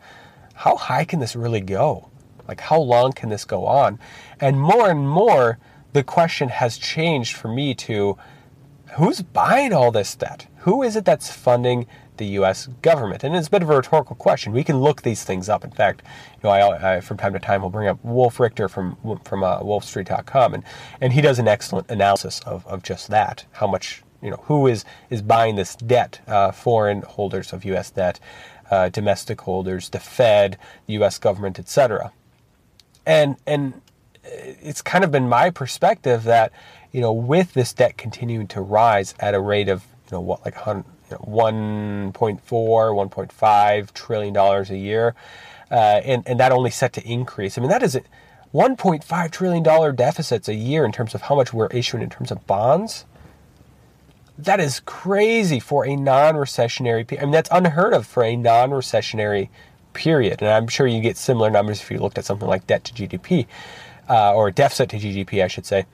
how 0.54 0.76
high 0.76 1.04
can 1.04 1.20
this 1.20 1.34
really 1.34 1.60
go? 1.60 2.08
Like, 2.48 2.60
how 2.60 2.80
long 2.80 3.12
can 3.12 3.28
this 3.28 3.44
go 3.44 3.66
on? 3.66 3.98
And 4.40 4.60
more 4.60 4.90
and 4.90 5.08
more, 5.08 5.58
the 5.92 6.02
question 6.02 6.48
has 6.48 6.78
changed 6.78 7.36
for 7.36 7.48
me 7.48 7.74
to 7.74 8.16
who's 8.94 9.22
buying 9.22 9.72
all 9.72 9.90
this 9.90 10.14
debt? 10.14 10.46
Who 10.58 10.82
is 10.82 10.96
it 10.96 11.04
that's 11.04 11.30
funding 11.30 11.86
the 12.18 12.26
U.S. 12.26 12.68
government? 12.82 13.24
And 13.24 13.34
it's 13.34 13.48
a 13.48 13.50
bit 13.50 13.62
of 13.62 13.70
a 13.70 13.76
rhetorical 13.76 14.16
question. 14.16 14.52
We 14.52 14.64
can 14.64 14.78
look 14.78 15.02
these 15.02 15.24
things 15.24 15.48
up. 15.48 15.64
In 15.64 15.70
fact, 15.70 16.02
you 16.36 16.48
know, 16.48 16.50
I, 16.50 16.96
I 16.96 17.00
from 17.00 17.16
time 17.16 17.32
to 17.32 17.38
time 17.38 17.62
will 17.62 17.70
bring 17.70 17.88
up 17.88 17.98
Wolf 18.04 18.38
Richter 18.38 18.68
from 18.68 18.96
from 19.24 19.42
uh, 19.42 19.60
WolfStreet.com, 19.60 20.54
and 20.54 20.64
and 21.00 21.12
he 21.12 21.20
does 21.20 21.38
an 21.38 21.48
excellent 21.48 21.90
analysis 21.90 22.40
of, 22.40 22.66
of 22.66 22.82
just 22.82 23.08
that. 23.08 23.44
How 23.52 23.66
much 23.66 24.02
you 24.22 24.30
know, 24.30 24.42
who 24.44 24.66
is 24.66 24.84
is 25.10 25.20
buying 25.20 25.56
this 25.56 25.74
debt? 25.74 26.20
Uh, 26.26 26.52
foreign 26.52 27.02
holders 27.02 27.52
of 27.52 27.64
U.S. 27.64 27.90
debt, 27.90 28.20
uh, 28.70 28.88
domestic 28.88 29.40
holders, 29.40 29.88
the 29.88 29.98
Fed, 29.98 30.58
the 30.86 30.94
U.S. 30.94 31.18
government, 31.18 31.58
etc. 31.58 32.12
And 33.04 33.36
and 33.46 33.80
it's 34.24 34.82
kind 34.82 35.04
of 35.04 35.10
been 35.10 35.28
my 35.28 35.50
perspective 35.50 36.24
that 36.24 36.52
you 36.92 37.00
know 37.00 37.12
with 37.12 37.54
this 37.54 37.72
debt 37.72 37.96
continuing 37.96 38.46
to 38.48 38.60
rise 38.60 39.14
at 39.18 39.34
a 39.34 39.40
rate 39.40 39.68
of 39.68 39.84
you 40.06 40.16
know 40.16 40.20
what 40.20 40.44
like 40.44 40.56
you 40.66 40.84
know, 41.10 41.18
1.4 41.26 42.40
1.5 42.40 43.92
trillion 43.92 44.32
dollars 44.32 44.70
a 44.70 44.76
year 44.76 45.14
uh, 45.70 45.74
and 46.04 46.22
and 46.26 46.38
that 46.40 46.52
only 46.52 46.70
set 46.70 46.92
to 46.92 47.04
increase 47.06 47.58
i 47.58 47.60
mean 47.60 47.70
that 47.70 47.82
is 47.82 47.98
1.5 48.54 49.30
trillion 49.30 49.62
dollar 49.62 49.92
deficits 49.92 50.48
a 50.48 50.54
year 50.54 50.84
in 50.84 50.92
terms 50.92 51.14
of 51.14 51.22
how 51.22 51.34
much 51.34 51.52
we're 51.52 51.68
issuing 51.68 52.02
in 52.02 52.10
terms 52.10 52.30
of 52.30 52.46
bonds 52.46 53.04
that 54.38 54.60
is 54.60 54.80
crazy 54.80 55.60
for 55.60 55.86
a 55.86 55.94
non-recessionary 55.96 57.06
period. 57.06 57.22
i 57.22 57.24
mean 57.24 57.32
that's 57.32 57.50
unheard 57.50 57.92
of 57.92 58.06
for 58.06 58.22
a 58.22 58.36
non-recessionary 58.36 59.48
period 59.92 60.42
and 60.42 60.50
i'm 60.50 60.68
sure 60.68 60.86
you 60.86 61.00
get 61.00 61.16
similar 61.16 61.50
numbers 61.50 61.80
if 61.80 61.90
you 61.90 61.98
looked 61.98 62.18
at 62.18 62.24
something 62.24 62.48
like 62.48 62.66
debt 62.66 62.84
to 62.84 62.92
gdp 62.92 63.46
uh, 64.08 64.34
or 64.34 64.50
deficit 64.50 64.90
to 64.90 64.98
GDP, 64.98 65.42
I 65.42 65.48
should 65.48 65.66
say. 65.66 65.86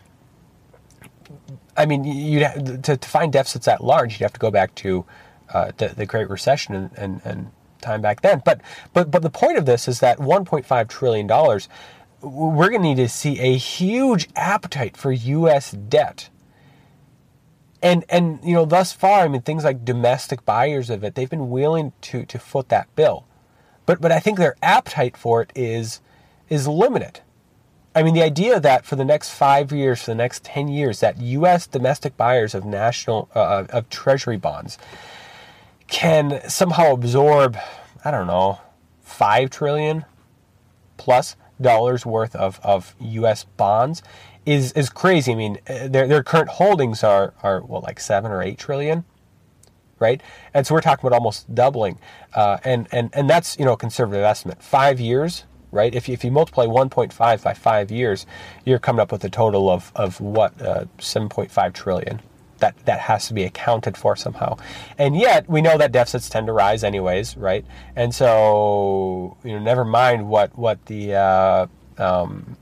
I 1.76 1.86
mean, 1.86 2.04
you 2.04 2.40
to, 2.40 2.96
to 2.96 3.08
find 3.08 3.32
deficits 3.32 3.66
that 3.66 3.84
large, 3.84 4.14
you'd 4.14 4.24
have 4.24 4.32
to 4.32 4.40
go 4.40 4.50
back 4.50 4.74
to 4.76 5.04
uh, 5.52 5.72
the, 5.76 5.88
the, 5.88 6.06
Great 6.06 6.28
Recession 6.28 6.74
and, 6.74 6.90
and, 6.96 7.20
and, 7.24 7.50
time 7.80 8.02
back 8.02 8.22
then. 8.22 8.42
But 8.44 8.60
but 8.92 9.12
but 9.12 9.22
the 9.22 9.30
point 9.30 9.56
of 9.56 9.64
this 9.64 9.86
is 9.86 10.00
that 10.00 10.18
1.5 10.18 10.88
trillion 10.88 11.28
dollars, 11.28 11.68
we're 12.20 12.70
going 12.70 12.82
to 12.82 12.88
need 12.88 12.96
to 12.96 13.08
see 13.08 13.38
a 13.38 13.56
huge 13.56 14.28
appetite 14.34 14.96
for 14.96 15.12
U.S. 15.12 15.70
debt. 15.70 16.28
And 17.80 18.04
and 18.08 18.40
you 18.42 18.54
know, 18.54 18.64
thus 18.64 18.92
far, 18.92 19.20
I 19.20 19.28
mean, 19.28 19.42
things 19.42 19.62
like 19.62 19.84
domestic 19.84 20.44
buyers 20.44 20.90
of 20.90 21.04
it, 21.04 21.14
they've 21.14 21.30
been 21.30 21.50
willing 21.50 21.92
to 22.00 22.26
to 22.26 22.38
foot 22.40 22.68
that 22.70 22.92
bill. 22.96 23.24
But 23.88 24.02
but 24.02 24.12
I 24.12 24.20
think 24.20 24.36
their 24.36 24.54
appetite 24.62 25.16
for 25.16 25.40
it 25.40 25.50
is 25.54 26.02
is 26.50 26.68
limited. 26.68 27.20
I 27.94 28.02
mean, 28.02 28.12
the 28.12 28.22
idea 28.22 28.60
that 28.60 28.84
for 28.84 28.96
the 28.96 29.04
next 29.04 29.30
five 29.30 29.72
years, 29.72 30.02
for 30.02 30.10
the 30.10 30.14
next 30.14 30.44
10 30.44 30.68
years, 30.68 31.00
that 31.00 31.18
U.S. 31.18 31.66
domestic 31.66 32.14
buyers 32.14 32.54
of 32.54 32.66
national, 32.66 33.30
uh, 33.34 33.64
of 33.70 33.88
treasury 33.88 34.36
bonds 34.36 34.76
can 35.86 36.46
somehow 36.50 36.92
absorb, 36.92 37.56
I 38.04 38.10
don't 38.10 38.26
know, 38.26 38.60
5 39.00 39.48
trillion 39.48 40.04
plus 40.98 41.34
dollars 41.58 42.04
worth 42.04 42.36
of, 42.36 42.60
of 42.62 42.94
U.S. 43.00 43.44
bonds 43.56 44.02
is, 44.44 44.72
is 44.72 44.90
crazy. 44.90 45.32
I 45.32 45.34
mean, 45.34 45.58
uh, 45.66 45.88
their, 45.88 46.06
their 46.06 46.22
current 46.22 46.50
holdings 46.50 47.02
are, 47.02 47.32
are, 47.42 47.62
well, 47.62 47.80
like 47.80 48.00
7 48.00 48.30
or 48.30 48.42
8 48.42 48.58
trillion 48.58 49.06
right? 49.98 50.22
And 50.54 50.66
so 50.66 50.74
we're 50.74 50.80
talking 50.80 51.06
about 51.06 51.16
almost 51.16 51.54
doubling, 51.54 51.98
uh, 52.34 52.58
and 52.64 52.88
and 52.92 53.10
and 53.12 53.28
that's 53.28 53.58
you 53.58 53.64
know 53.64 53.72
a 53.72 53.76
conservative 53.76 54.24
estimate. 54.24 54.62
Five 54.62 55.00
years, 55.00 55.44
right? 55.70 55.94
If 55.94 56.08
you, 56.08 56.14
if 56.14 56.24
you 56.24 56.30
multiply 56.30 56.66
1.5 56.66 57.42
by 57.42 57.54
five 57.54 57.90
years, 57.90 58.26
you're 58.64 58.78
coming 58.78 59.00
up 59.00 59.12
with 59.12 59.24
a 59.24 59.30
total 59.30 59.70
of, 59.70 59.92
of 59.94 60.20
what, 60.20 60.60
uh, 60.62 60.86
7.5 60.98 61.72
trillion. 61.72 62.20
That, 62.58 62.76
that 62.86 62.98
has 62.98 63.28
to 63.28 63.34
be 63.34 63.44
accounted 63.44 63.96
for 63.96 64.16
somehow. 64.16 64.56
And 64.98 65.16
yet, 65.16 65.48
we 65.48 65.62
know 65.62 65.78
that 65.78 65.92
deficits 65.92 66.28
tend 66.28 66.48
to 66.48 66.52
rise 66.52 66.82
anyways, 66.82 67.36
right? 67.36 67.64
And 67.94 68.12
so, 68.12 69.36
you 69.44 69.52
know, 69.52 69.60
never 69.60 69.84
mind 69.84 70.28
what, 70.28 70.58
what 70.58 70.84
the, 70.86 71.14
uh, 71.14 71.66
um, 71.98 72.56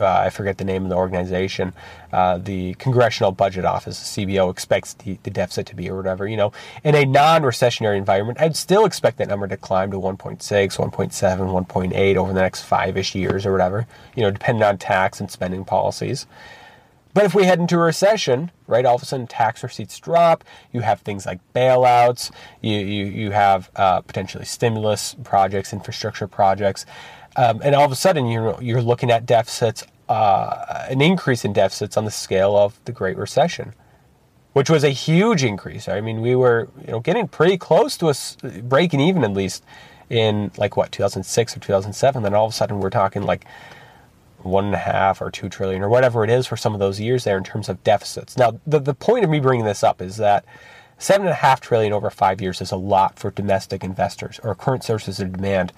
uh, 0.00 0.06
I 0.06 0.30
forget 0.30 0.58
the 0.58 0.64
name 0.64 0.84
of 0.84 0.88
the 0.88 0.96
organization, 0.96 1.72
uh, 2.12 2.38
the 2.38 2.74
Congressional 2.74 3.32
Budget 3.32 3.64
Office, 3.64 3.98
CBO, 3.98 4.50
expects 4.50 4.94
the, 4.94 5.18
the, 5.22 5.30
deficit 5.30 5.66
to 5.66 5.76
be 5.76 5.88
or 5.90 5.96
whatever. 5.96 6.26
You 6.26 6.36
know, 6.36 6.52
in 6.82 6.94
a 6.94 7.04
non-recessionary 7.04 7.96
environment, 7.96 8.40
I'd 8.40 8.56
still 8.56 8.84
expect 8.84 9.18
that 9.18 9.28
number 9.28 9.46
to 9.48 9.56
climb 9.56 9.90
to 9.90 9.98
1.6, 9.98 10.38
1.7, 10.38 11.66
1.8 11.66 12.16
over 12.16 12.32
the 12.32 12.40
next 12.40 12.62
five-ish 12.62 13.14
years 13.14 13.46
or 13.46 13.52
whatever. 13.52 13.86
You 14.14 14.22
know, 14.22 14.30
depending 14.30 14.62
on 14.62 14.78
tax 14.78 15.20
and 15.20 15.30
spending 15.30 15.64
policies. 15.64 16.26
But 17.14 17.24
if 17.24 17.34
we 17.34 17.44
head 17.44 17.60
into 17.60 17.76
a 17.76 17.78
recession, 17.78 18.50
right, 18.66 18.84
all 18.84 18.96
of 18.96 19.02
a 19.02 19.06
sudden 19.06 19.28
tax 19.28 19.62
receipts 19.62 19.98
drop. 20.00 20.42
You 20.72 20.80
have 20.80 21.00
things 21.00 21.24
like 21.24 21.38
bailouts. 21.54 22.32
You 22.60 22.76
you, 22.78 23.04
you 23.04 23.30
have 23.30 23.70
uh, 23.76 24.00
potentially 24.00 24.44
stimulus 24.44 25.14
projects, 25.22 25.72
infrastructure 25.72 26.26
projects. 26.26 26.84
Um, 27.36 27.60
and 27.64 27.74
all 27.74 27.84
of 27.84 27.92
a 27.92 27.96
sudden, 27.96 28.26
you're 28.26 28.60
you're 28.62 28.82
looking 28.82 29.10
at 29.10 29.26
deficits, 29.26 29.84
uh, 30.08 30.86
an 30.88 31.00
increase 31.00 31.44
in 31.44 31.52
deficits 31.52 31.96
on 31.96 32.04
the 32.04 32.10
scale 32.10 32.56
of 32.56 32.78
the 32.84 32.92
Great 32.92 33.16
Recession, 33.16 33.74
which 34.52 34.70
was 34.70 34.84
a 34.84 34.90
huge 34.90 35.42
increase. 35.42 35.88
I 35.88 36.00
mean, 36.00 36.20
we 36.20 36.36
were 36.36 36.68
you 36.84 36.92
know 36.92 37.00
getting 37.00 37.26
pretty 37.26 37.58
close 37.58 37.96
to 37.98 38.08
us 38.08 38.36
breaking 38.62 39.00
even 39.00 39.24
at 39.24 39.32
least 39.32 39.64
in 40.10 40.52
like 40.56 40.76
what 40.76 40.92
2006 40.92 41.56
or 41.56 41.60
2007. 41.60 42.22
Then 42.22 42.34
all 42.34 42.46
of 42.46 42.52
a 42.52 42.54
sudden, 42.54 42.78
we're 42.78 42.90
talking 42.90 43.22
like 43.22 43.46
one 44.38 44.66
and 44.66 44.74
a 44.74 44.78
half 44.78 45.20
or 45.20 45.30
two 45.30 45.48
trillion 45.48 45.82
or 45.82 45.88
whatever 45.88 46.22
it 46.22 46.30
is 46.30 46.46
for 46.46 46.56
some 46.56 46.74
of 46.74 46.78
those 46.80 47.00
years 47.00 47.24
there 47.24 47.38
in 47.38 47.44
terms 47.44 47.68
of 47.68 47.82
deficits. 47.82 48.36
Now, 48.36 48.60
the 48.66 48.78
the 48.78 48.94
point 48.94 49.24
of 49.24 49.30
me 49.30 49.40
bringing 49.40 49.66
this 49.66 49.82
up 49.82 50.00
is 50.00 50.16
that. 50.18 50.44
Seven 50.96 51.26
and 51.26 51.32
a 51.32 51.34
half 51.34 51.60
trillion 51.60 51.92
over 51.92 52.08
five 52.08 52.40
years 52.40 52.60
is 52.60 52.70
a 52.70 52.76
lot 52.76 53.18
for 53.18 53.32
domestic 53.32 53.82
investors 53.82 54.38
or 54.44 54.54
current 54.54 54.84
sources 54.84 55.18
of 55.18 55.32
demand 55.32 55.72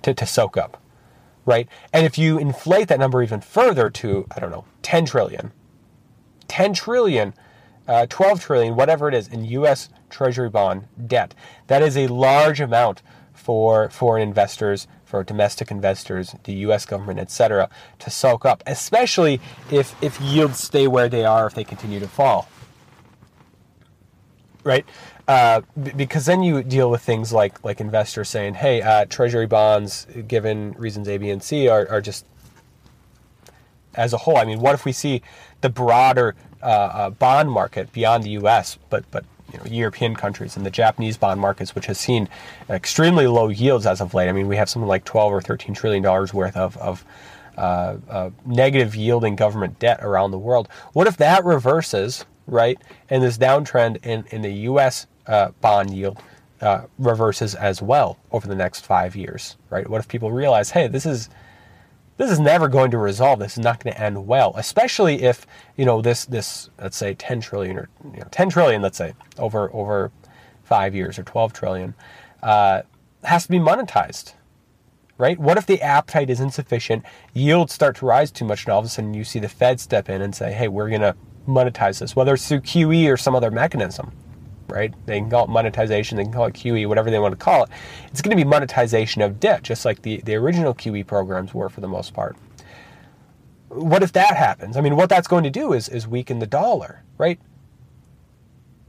to, 0.00 0.14
to 0.14 0.24
soak 0.24 0.56
up 0.56 0.81
right? 1.44 1.68
And 1.92 2.06
if 2.06 2.18
you 2.18 2.38
inflate 2.38 2.88
that 2.88 2.98
number 2.98 3.22
even 3.22 3.40
further 3.40 3.90
to, 3.90 4.26
I 4.34 4.40
don't 4.40 4.50
know, 4.50 4.64
10 4.82 5.06
trillion, 5.06 5.52
10 6.48 6.74
trillion, 6.74 7.34
uh, 7.88 8.06
12 8.08 8.40
trillion, 8.40 8.76
whatever 8.76 9.08
it 9.08 9.14
is, 9.14 9.28
in 9.28 9.44
U.S. 9.44 9.88
Treasury 10.10 10.48
bond 10.48 10.86
debt, 11.06 11.34
that 11.66 11.82
is 11.82 11.96
a 11.96 12.06
large 12.06 12.60
amount 12.60 13.02
for 13.32 13.90
foreign 13.90 14.22
investors, 14.22 14.86
for 15.04 15.24
domestic 15.24 15.70
investors, 15.70 16.34
the 16.44 16.52
U.S. 16.66 16.86
government, 16.86 17.18
etc., 17.18 17.68
to 17.98 18.10
soak 18.10 18.44
up, 18.44 18.62
especially 18.66 19.40
if, 19.70 20.00
if 20.02 20.20
yields 20.20 20.60
stay 20.60 20.86
where 20.86 21.08
they 21.08 21.24
are, 21.24 21.46
if 21.46 21.54
they 21.54 21.64
continue 21.64 22.00
to 22.00 22.08
fall. 22.08 22.48
Right? 24.64 24.86
Uh, 25.28 25.60
because 25.96 26.26
then 26.26 26.42
you 26.42 26.62
deal 26.62 26.90
with 26.90 27.00
things 27.00 27.32
like 27.32 27.62
like 27.64 27.80
investors 27.80 28.28
saying, 28.28 28.54
"Hey, 28.54 28.82
uh, 28.82 29.04
Treasury 29.04 29.46
bonds, 29.46 30.06
given 30.26 30.72
reasons 30.72 31.08
A, 31.08 31.16
B, 31.16 31.30
and 31.30 31.42
C, 31.42 31.68
are, 31.68 31.88
are 31.88 32.00
just 32.00 32.26
as 33.94 34.12
a 34.12 34.18
whole. 34.18 34.36
I 34.36 34.44
mean, 34.44 34.60
what 34.60 34.74
if 34.74 34.84
we 34.84 34.92
see 34.92 35.22
the 35.60 35.68
broader 35.68 36.34
uh, 36.62 36.66
uh 36.66 37.10
bond 37.10 37.50
market 37.50 37.92
beyond 37.92 38.24
the 38.24 38.30
U.S., 38.30 38.78
but 38.90 39.04
but 39.10 39.24
you 39.52 39.58
know, 39.58 39.64
European 39.66 40.16
countries 40.16 40.56
and 40.56 40.66
the 40.66 40.70
Japanese 40.70 41.16
bond 41.16 41.40
markets, 41.40 41.74
which 41.74 41.86
has 41.86 41.98
seen 41.98 42.28
extremely 42.70 43.26
low 43.26 43.48
yields 43.48 43.86
as 43.86 44.00
of 44.00 44.14
late. 44.14 44.28
I 44.28 44.32
mean, 44.32 44.48
we 44.48 44.56
have 44.56 44.68
something 44.68 44.88
like 44.88 45.04
12 45.04 45.32
or 45.32 45.40
13 45.40 45.74
trillion 45.74 46.02
dollars 46.02 46.32
worth 46.32 46.56
of, 46.56 46.76
of 46.78 47.04
uh, 47.58 47.96
uh, 48.08 48.30
negative 48.46 48.96
yielding 48.96 49.36
government 49.36 49.78
debt 49.78 50.00
around 50.02 50.30
the 50.30 50.38
world. 50.38 50.68
What 50.94 51.06
if 51.06 51.18
that 51.18 51.44
reverses, 51.44 52.24
right? 52.46 52.80
And 53.10 53.22
this 53.22 53.36
downtrend 53.36 54.04
in, 54.06 54.24
in 54.30 54.40
the 54.40 54.52
U.S 54.52 55.06
uh, 55.26 55.50
bond 55.60 55.94
yield 55.94 56.18
uh, 56.62 56.86
reverses 56.98 57.54
as 57.54 57.82
well 57.82 58.18
over 58.30 58.46
the 58.46 58.54
next 58.54 58.86
five 58.86 59.16
years, 59.16 59.56
right? 59.68 59.88
What 59.88 60.00
if 60.00 60.08
people 60.08 60.30
realize, 60.30 60.70
hey, 60.70 60.86
this 60.88 61.04
is 61.04 61.28
this 62.18 62.30
is 62.30 62.38
never 62.38 62.68
going 62.68 62.90
to 62.92 62.98
resolve. 62.98 63.40
This 63.40 63.54
is 63.54 63.64
not 63.64 63.82
going 63.82 63.94
to 63.94 64.00
end 64.00 64.26
well, 64.26 64.52
especially 64.56 65.22
if 65.22 65.46
you 65.76 65.84
know 65.84 66.00
this 66.00 66.24
this 66.24 66.70
let's 66.80 66.96
say 66.96 67.14
10 67.14 67.40
trillion 67.40 67.76
or 67.76 67.88
you 68.04 68.20
know, 68.20 68.28
10 68.30 68.50
trillion, 68.50 68.80
let's 68.80 68.98
say 68.98 69.14
over 69.38 69.74
over 69.74 70.12
five 70.62 70.94
years 70.94 71.18
or 71.18 71.24
12 71.24 71.52
trillion, 71.52 71.94
uh, 72.42 72.82
has 73.24 73.44
to 73.44 73.50
be 73.50 73.58
monetized, 73.58 74.34
right? 75.18 75.38
What 75.38 75.58
if 75.58 75.66
the 75.66 75.82
appetite 75.82 76.30
is 76.30 76.38
insufficient, 76.38 77.04
yields 77.34 77.72
start 77.72 77.96
to 77.96 78.06
rise 78.06 78.30
too 78.30 78.44
much, 78.44 78.64
and 78.64 78.72
all 78.72 78.78
of 78.78 78.84
a 78.84 78.88
sudden 78.88 79.14
you 79.14 79.24
see 79.24 79.40
the 79.40 79.48
Fed 79.48 79.80
step 79.80 80.08
in 80.08 80.22
and 80.22 80.34
say, 80.34 80.52
hey, 80.52 80.68
we're 80.68 80.88
going 80.88 81.00
to 81.00 81.16
monetize 81.48 81.98
this, 81.98 82.14
whether 82.14 82.34
it's 82.34 82.48
through 82.48 82.60
QE 82.60 83.12
or 83.12 83.16
some 83.16 83.34
other 83.34 83.50
mechanism 83.50 84.12
right? 84.72 84.92
They 85.06 85.18
can 85.20 85.30
call 85.30 85.44
it 85.44 85.50
monetization, 85.50 86.16
they 86.16 86.24
can 86.24 86.32
call 86.32 86.46
it 86.46 86.54
QE, 86.54 86.86
whatever 86.88 87.10
they 87.10 87.18
want 87.18 87.32
to 87.32 87.36
call 87.36 87.64
it. 87.64 87.70
It's 88.08 88.22
going 88.22 88.36
to 88.36 88.42
be 88.42 88.48
monetization 88.48 89.22
of 89.22 89.38
debt, 89.38 89.62
just 89.62 89.84
like 89.84 90.02
the, 90.02 90.20
the 90.22 90.34
original 90.34 90.74
QE 90.74 91.06
programs 91.06 91.54
were 91.54 91.68
for 91.68 91.80
the 91.80 91.88
most 91.88 92.14
part. 92.14 92.36
What 93.68 94.02
if 94.02 94.12
that 94.12 94.36
happens? 94.36 94.76
I 94.76 94.80
mean, 94.80 94.96
what 94.96 95.08
that's 95.08 95.28
going 95.28 95.44
to 95.44 95.50
do 95.50 95.72
is, 95.72 95.88
is 95.88 96.06
weaken 96.06 96.38
the 96.38 96.46
dollar, 96.46 97.02
right? 97.18 97.38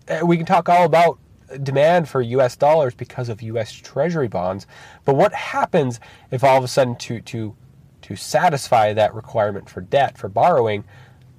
Uh, 0.08 0.26
we 0.26 0.38
can 0.38 0.46
talk 0.46 0.68
all 0.68 0.86
about 0.86 1.20
demand 1.62 2.10
for 2.10 2.22
US 2.22 2.56
dollars 2.56 2.94
because 2.96 3.30
of 3.30 3.42
US 3.42 3.72
Treasury 3.72 4.28
bonds, 4.28 4.68
but 5.06 5.16
what 5.16 5.34
happens 5.34 6.00
if 6.32 6.44
all 6.44 6.58
of 6.58 6.64
a 6.64 6.68
sudden 6.68 6.96
to, 6.98 7.22
to, 7.22 7.56
to 8.02 8.16
satisfy 8.16 8.94
that 8.94 9.14
requirement 9.14 9.70
for 9.70 9.82
debt, 9.82 10.18
for 10.18 10.28
borrowing, 10.28 10.84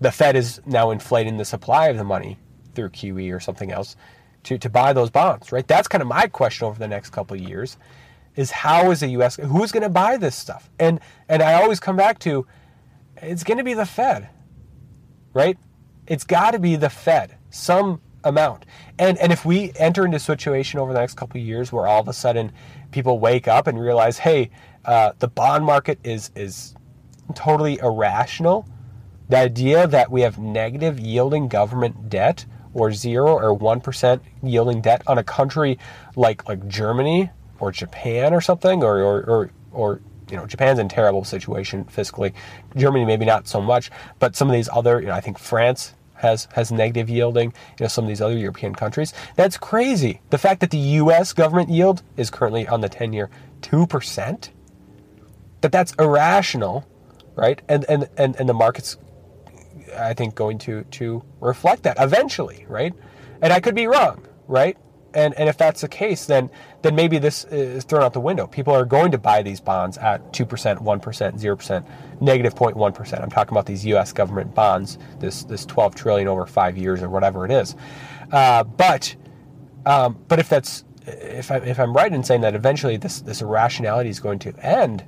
the 0.00 0.12
Fed 0.12 0.36
is 0.36 0.60
now 0.66 0.90
inflating 0.90 1.36
the 1.36 1.44
supply 1.44 1.88
of 1.88 1.96
the 1.96 2.04
money 2.04 2.38
through 2.74 2.90
QE 2.90 3.34
or 3.34 3.40
something 3.40 3.72
else 3.72 3.96
to, 4.44 4.58
to 4.58 4.70
buy 4.70 4.92
those 4.92 5.10
bonds, 5.10 5.52
right? 5.52 5.66
That's 5.66 5.88
kind 5.88 6.02
of 6.02 6.08
my 6.08 6.26
question 6.26 6.66
over 6.66 6.78
the 6.78 6.88
next 6.88 7.10
couple 7.10 7.36
of 7.36 7.42
years 7.42 7.76
is 8.36 8.50
how 8.50 8.90
is 8.90 9.00
the 9.00 9.08
US 9.08 9.36
who's 9.36 9.72
going 9.72 9.82
to 9.82 9.88
buy 9.88 10.16
this 10.16 10.34
stuff? 10.36 10.70
And 10.78 11.00
and 11.28 11.42
I 11.42 11.54
always 11.54 11.80
come 11.80 11.96
back 11.96 12.18
to 12.20 12.46
it's 13.16 13.44
going 13.44 13.58
to 13.58 13.64
be 13.64 13.74
the 13.74 13.86
Fed. 13.86 14.28
Right? 15.32 15.58
It's 16.06 16.24
got 16.24 16.52
to 16.52 16.58
be 16.58 16.76
the 16.76 16.90
Fed 16.90 17.36
some 17.50 18.00
amount. 18.24 18.66
And 18.98 19.18
and 19.18 19.32
if 19.32 19.44
we 19.44 19.72
enter 19.76 20.04
into 20.04 20.16
a 20.16 20.20
situation 20.20 20.80
over 20.80 20.92
the 20.92 20.98
next 20.98 21.14
couple 21.14 21.40
of 21.40 21.46
years 21.46 21.72
where 21.72 21.86
all 21.86 22.00
of 22.00 22.08
a 22.08 22.12
sudden 22.12 22.52
people 22.90 23.18
wake 23.18 23.48
up 23.48 23.66
and 23.66 23.80
realize, 23.80 24.18
"Hey, 24.18 24.50
uh, 24.84 25.12
the 25.18 25.28
bond 25.28 25.64
market 25.64 25.98
is 26.04 26.30
is 26.34 26.74
totally 27.34 27.78
irrational." 27.78 28.66
The 29.28 29.38
idea 29.38 29.86
that 29.86 30.10
we 30.10 30.20
have 30.20 30.38
negative 30.38 31.00
yielding 31.00 31.48
government 31.48 32.10
debt 32.10 32.44
or 32.74 32.92
zero 32.92 33.38
or 33.38 33.54
one 33.54 33.80
percent 33.80 34.22
yielding 34.42 34.80
debt 34.80 35.02
on 35.06 35.16
a 35.16 35.24
country 35.24 35.78
like 36.16 36.46
like 36.48 36.66
Germany 36.68 37.30
or 37.60 37.72
Japan 37.72 38.34
or 38.34 38.40
something, 38.40 38.82
or 38.82 38.98
or, 38.98 39.22
or, 39.22 39.50
or 39.72 40.00
you 40.30 40.36
know 40.36 40.46
Japan's 40.46 40.78
in 40.78 40.88
terrible 40.88 41.24
situation 41.24 41.84
fiscally. 41.84 42.34
Germany 42.76 43.04
maybe 43.04 43.24
not 43.24 43.48
so 43.48 43.60
much, 43.60 43.90
but 44.18 44.36
some 44.36 44.48
of 44.48 44.54
these 44.54 44.68
other, 44.72 45.00
you 45.00 45.06
know, 45.06 45.14
I 45.14 45.20
think 45.20 45.38
France 45.38 45.94
has 46.14 46.48
has 46.52 46.72
negative 46.72 47.08
yielding. 47.08 47.52
You 47.78 47.84
know, 47.84 47.88
some 47.88 48.04
of 48.04 48.08
these 48.08 48.20
other 48.20 48.36
European 48.36 48.74
countries. 48.74 49.12
That's 49.36 49.56
crazy. 49.56 50.20
The 50.30 50.38
fact 50.38 50.60
that 50.60 50.70
the 50.70 50.78
U.S. 50.78 51.32
government 51.32 51.70
yield 51.70 52.02
is 52.16 52.30
currently 52.30 52.66
on 52.66 52.80
the 52.80 52.88
ten-year 52.88 53.30
two 53.62 53.86
percent. 53.86 54.50
That 55.60 55.72
that's 55.72 55.94
irrational, 55.98 56.86
right? 57.36 57.62
And 57.68 57.84
and 57.88 58.08
and 58.16 58.36
and 58.36 58.48
the 58.48 58.54
markets 58.54 58.96
I 59.96 60.14
think, 60.14 60.34
going 60.34 60.58
to 60.58 60.84
to 60.84 61.22
reflect 61.40 61.82
that 61.84 61.96
eventually, 62.00 62.66
right? 62.68 62.94
And 63.42 63.52
I 63.52 63.60
could 63.60 63.74
be 63.74 63.86
wrong, 63.86 64.26
right? 64.46 64.76
And 65.14 65.32
and 65.34 65.48
if 65.48 65.56
that's 65.56 65.80
the 65.80 65.88
case, 65.88 66.26
then 66.26 66.50
then 66.82 66.94
maybe 66.94 67.18
this 67.18 67.44
is 67.44 67.84
thrown 67.84 68.02
out 68.02 68.12
the 68.12 68.20
window. 68.20 68.46
People 68.46 68.74
are 68.74 68.84
going 68.84 69.12
to 69.12 69.18
buy 69.18 69.42
these 69.42 69.60
bonds 69.60 69.96
at 69.98 70.32
two 70.32 70.44
percent, 70.44 70.80
one 70.80 71.00
percent, 71.00 71.38
zero 71.38 71.56
percent, 71.56 71.86
negative 72.20 72.54
0.1 72.54 72.94
percent. 72.94 73.22
I'm 73.22 73.30
talking 73.30 73.52
about 73.52 73.66
these 73.66 73.86
U.S. 73.86 74.12
government 74.12 74.54
bonds, 74.54 74.98
this 75.20 75.44
this 75.44 75.64
12 75.64 75.94
trillion 75.94 76.28
over 76.28 76.46
five 76.46 76.76
years 76.76 77.02
or 77.02 77.08
whatever 77.08 77.44
it 77.44 77.52
is. 77.52 77.76
Uh, 78.32 78.64
but 78.64 79.14
um, 79.86 80.18
but 80.28 80.38
if 80.38 80.48
that's 80.48 80.84
if 81.06 81.50
I 81.50 81.58
if 81.58 81.78
I'm 81.78 81.92
right 81.92 82.12
in 82.12 82.24
saying 82.24 82.40
that 82.40 82.54
eventually 82.54 82.96
this 82.96 83.20
this 83.20 83.42
irrationality 83.42 84.10
is 84.10 84.20
going 84.20 84.40
to 84.40 84.54
end, 84.64 85.04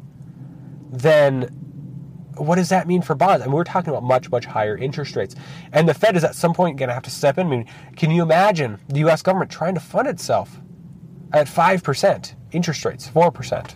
then 0.90 1.65
what 2.38 2.56
does 2.56 2.68
that 2.68 2.86
mean 2.86 3.02
for 3.02 3.14
bonds? 3.14 3.42
I 3.42 3.46
mean, 3.46 3.54
we're 3.54 3.64
talking 3.64 3.90
about 3.90 4.02
much, 4.02 4.30
much 4.30 4.46
higher 4.46 4.76
interest 4.76 5.16
rates. 5.16 5.34
And 5.72 5.88
the 5.88 5.94
Fed 5.94 6.16
is 6.16 6.24
at 6.24 6.34
some 6.34 6.54
point 6.54 6.78
going 6.78 6.88
to 6.88 6.94
have 6.94 7.02
to 7.04 7.10
step 7.10 7.38
in. 7.38 7.46
I 7.46 7.50
mean, 7.50 7.66
can 7.96 8.10
you 8.10 8.22
imagine 8.22 8.78
the 8.88 9.00
U.S. 9.00 9.22
government 9.22 9.50
trying 9.50 9.74
to 9.74 9.80
fund 9.80 10.08
itself 10.08 10.60
at 11.32 11.46
5% 11.46 12.34
interest 12.52 12.84
rates, 12.84 13.08
4%, 13.08 13.74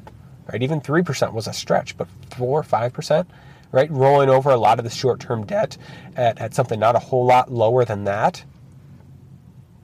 right? 0.53 0.63
Even 0.63 0.81
3% 0.81 1.33
was 1.33 1.47
a 1.47 1.53
stretch, 1.53 1.97
but 1.97 2.09
4 2.37 2.61
or 2.61 2.63
5%, 2.63 3.27
right? 3.73 3.91
Rolling 3.91 4.31
over 4.31 4.51
a 4.51 4.57
lot 4.57 4.79
of 4.79 4.85
the 4.85 4.91
short 4.91 5.21
term 5.21 5.45
debt 5.45 5.77
at, 6.17 6.39
at 6.39 6.55
something 6.55 6.79
not 6.79 6.97
a 6.97 7.01
whole 7.01 7.27
lot 7.27 7.53
lower 7.53 7.85
than 7.85 8.05
that, 8.05 8.45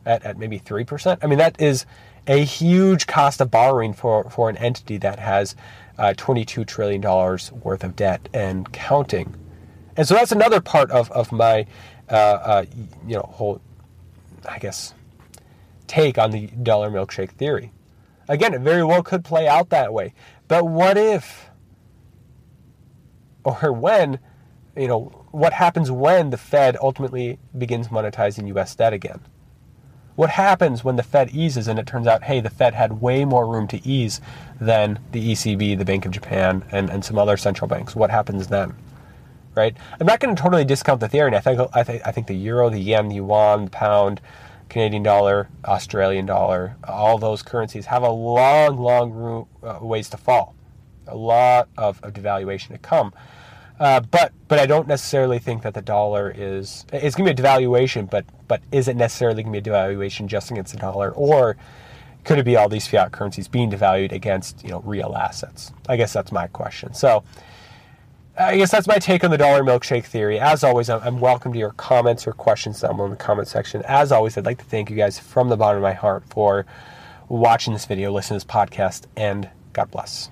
at, 0.05 0.25
at 0.25 0.39
maybe 0.39 0.59
3%. 0.59 1.19
I 1.23 1.27
mean, 1.27 1.39
that 1.39 1.61
is 1.61 1.87
a 2.27 2.45
huge 2.45 3.07
cost 3.07 3.41
of 3.41 3.51
borrowing 3.51 3.93
for, 3.93 4.29
for 4.31 4.49
an 4.49 4.57
entity 4.57 4.99
that 4.99 5.19
has 5.19 5.55
uh, 5.99 6.15
$22 6.17 6.67
trillion 6.67 7.01
worth 7.03 7.85
of 7.85 7.97
debt 7.97 8.29
and 8.35 8.71
counting. 8.73 9.35
And 9.97 10.07
so 10.07 10.15
that's 10.15 10.33
another 10.33 10.61
part 10.61 10.91
of, 10.91 11.11
of 11.13 11.33
my, 11.33 11.67
uh, 12.11 12.15
uh, 12.15 12.65
you 13.07 13.15
know, 13.15 13.23
whole, 13.23 13.61
I 14.49 14.59
guess, 14.59 14.95
take 15.87 16.19
on 16.19 16.31
the 16.31 16.49
dollar 16.49 16.91
milkshake 16.91 17.31
theory. 17.31 17.73
Again, 18.29 18.55
it 18.55 18.61
very 18.61 18.85
well 18.85 19.03
could 19.03 19.25
play 19.25 19.49
out 19.49 19.71
that 19.71 19.93
way. 19.93 20.13
But 20.49 20.67
what 20.67 20.99
if, 20.99 21.49
or 23.45 23.73
when, 23.73 24.19
you 24.77 24.89
know, 24.89 25.27
what 25.31 25.53
happens 25.53 25.91
when 25.91 26.31
the 26.31 26.37
Fed 26.37 26.77
ultimately 26.81 27.39
begins 27.57 27.89
monetizing 27.89 28.49
U.S. 28.49 28.75
debt 28.75 28.93
again? 28.93 29.21
What 30.17 30.31
happens 30.31 30.83
when 30.83 30.97
the 30.97 31.03
Fed 31.03 31.31
eases 31.35 31.69
and 31.69 31.79
it 31.79 31.87
turns 31.87 32.07
out, 32.07 32.25
hey, 32.25 32.41
the 32.41 32.51
Fed 32.51 32.73
had 32.75 33.03
way 33.03 33.27
more 33.27 33.47
room 33.47 33.69
to 33.69 33.87
ease 33.87 34.21
than 34.59 34.99
the 35.13 35.33
ECB, 35.33 35.77
the 35.77 35.85
Bank 35.85 36.07
of 36.07 36.13
Japan, 36.13 36.65
and, 36.73 36.89
and 36.89 37.05
some 37.05 37.19
other 37.19 37.37
central 37.37 37.69
banks? 37.69 37.95
What 37.95 38.11
happens 38.11 38.47
then? 38.47 38.75
Right? 39.55 39.77
I'm 40.01 40.07
not 40.07 40.21
going 40.21 40.35
to 40.35 40.43
totally 40.43 40.65
discount 40.65 41.01
the 41.01 41.09
theory. 41.09 41.35
I 41.35 41.41
think 41.41 41.61
I 41.75 41.83
think 41.83 42.03
I 42.07 42.13
think 42.13 42.27
the 42.27 42.35
euro, 42.35 42.69
the 42.69 42.79
yen, 42.79 43.09
the 43.09 43.17
yuan, 43.17 43.67
the 43.67 43.71
pound, 43.71 44.21
Canadian 44.69 45.03
dollar, 45.03 45.49
Australian 45.65 46.27
dollar, 46.27 46.77
all 46.85 47.19
those 47.19 47.43
currencies 47.43 47.87
have 47.87 48.03
a 48.03 48.11
long, 48.11 48.79
long 48.79 49.13
room, 49.13 49.47
uh, 49.63 49.79
ways 49.81 50.09
to 50.11 50.17
fall. 50.17 50.55
A 51.07 51.17
lot 51.17 51.69
of, 51.79 52.03
of 52.03 52.13
devaluation 52.13 52.69
to 52.69 52.79
come. 52.79 53.13
Uh, 53.79 54.01
but 54.01 54.33
but 54.49 54.59
I 54.59 54.67
don't 54.67 54.89
necessarily 54.89 55.39
think 55.39 55.63
that 55.63 55.75
the 55.75 55.83
dollar 55.83 56.33
is 56.35 56.87
it's 56.93 57.15
going 57.15 57.35
to 57.35 57.35
be 57.35 57.43
a 57.43 57.47
devaluation, 57.47 58.09
but 58.09 58.25
but 58.49 58.63
is 58.73 58.89
it 58.89 58.97
necessarily 58.97 59.43
going 59.43 59.53
to 59.53 59.61
be 59.61 59.71
a 59.71 59.73
devaluation 59.73 60.27
just 60.27 60.51
against 60.51 60.73
the 60.73 60.79
dollar, 60.79 61.11
or 61.13 61.57
could 62.25 62.39
it 62.39 62.45
be 62.45 62.57
all 62.57 62.69
these 62.69 62.87
fiat 62.87 63.13
currencies 63.13 63.49
being 63.49 63.71
devalued 63.71 64.13
against 64.13 64.63
you 64.65 64.71
know 64.71 64.81
real 64.81 65.15
assets? 65.15 65.73
I 65.89 65.97
guess 65.97 66.13
that's 66.13 66.33
my 66.33 66.47
question. 66.47 66.95
So. 66.95 67.25
I 68.39 68.59
guess 68.59 68.71
that's 68.71 68.87
my 68.87 68.99
take 68.99 69.25
on 69.25 69.31
the 69.31 69.39
dollar 69.39 69.63
milkshake 69.63 70.05
theory. 70.05 70.39
As 70.39 70.63
always, 70.63 70.91
I'm 70.91 71.21
welcome 71.21 71.55
to 71.55 71.59
your 71.59 71.71
comments 71.71 72.27
or 72.27 72.33
questions 72.35 72.83
down 72.83 72.97
below 72.97 73.07
in 73.07 73.11
the 73.13 73.17
comment 73.17 73.49
section. 73.49 73.81
As 73.87 74.13
always, 74.13 74.37
I'd 74.37 74.45
like 74.45 74.59
to 74.59 74.65
thank 74.67 74.91
you 74.91 74.97
guys 74.97 75.19
from 75.19 75.49
the 75.49 75.57
bottom 75.57 75.79
of 75.79 75.83
my 75.83 75.95
heart 75.95 76.23
for 76.29 76.67
watching 77.31 77.73
this 77.73 77.87
video, 77.87 78.13
listening 78.13 78.39
to 78.41 78.47
this 78.47 78.53
podcast, 78.53 79.07
and 79.17 79.49
God 79.73 79.91
bless. 79.91 80.31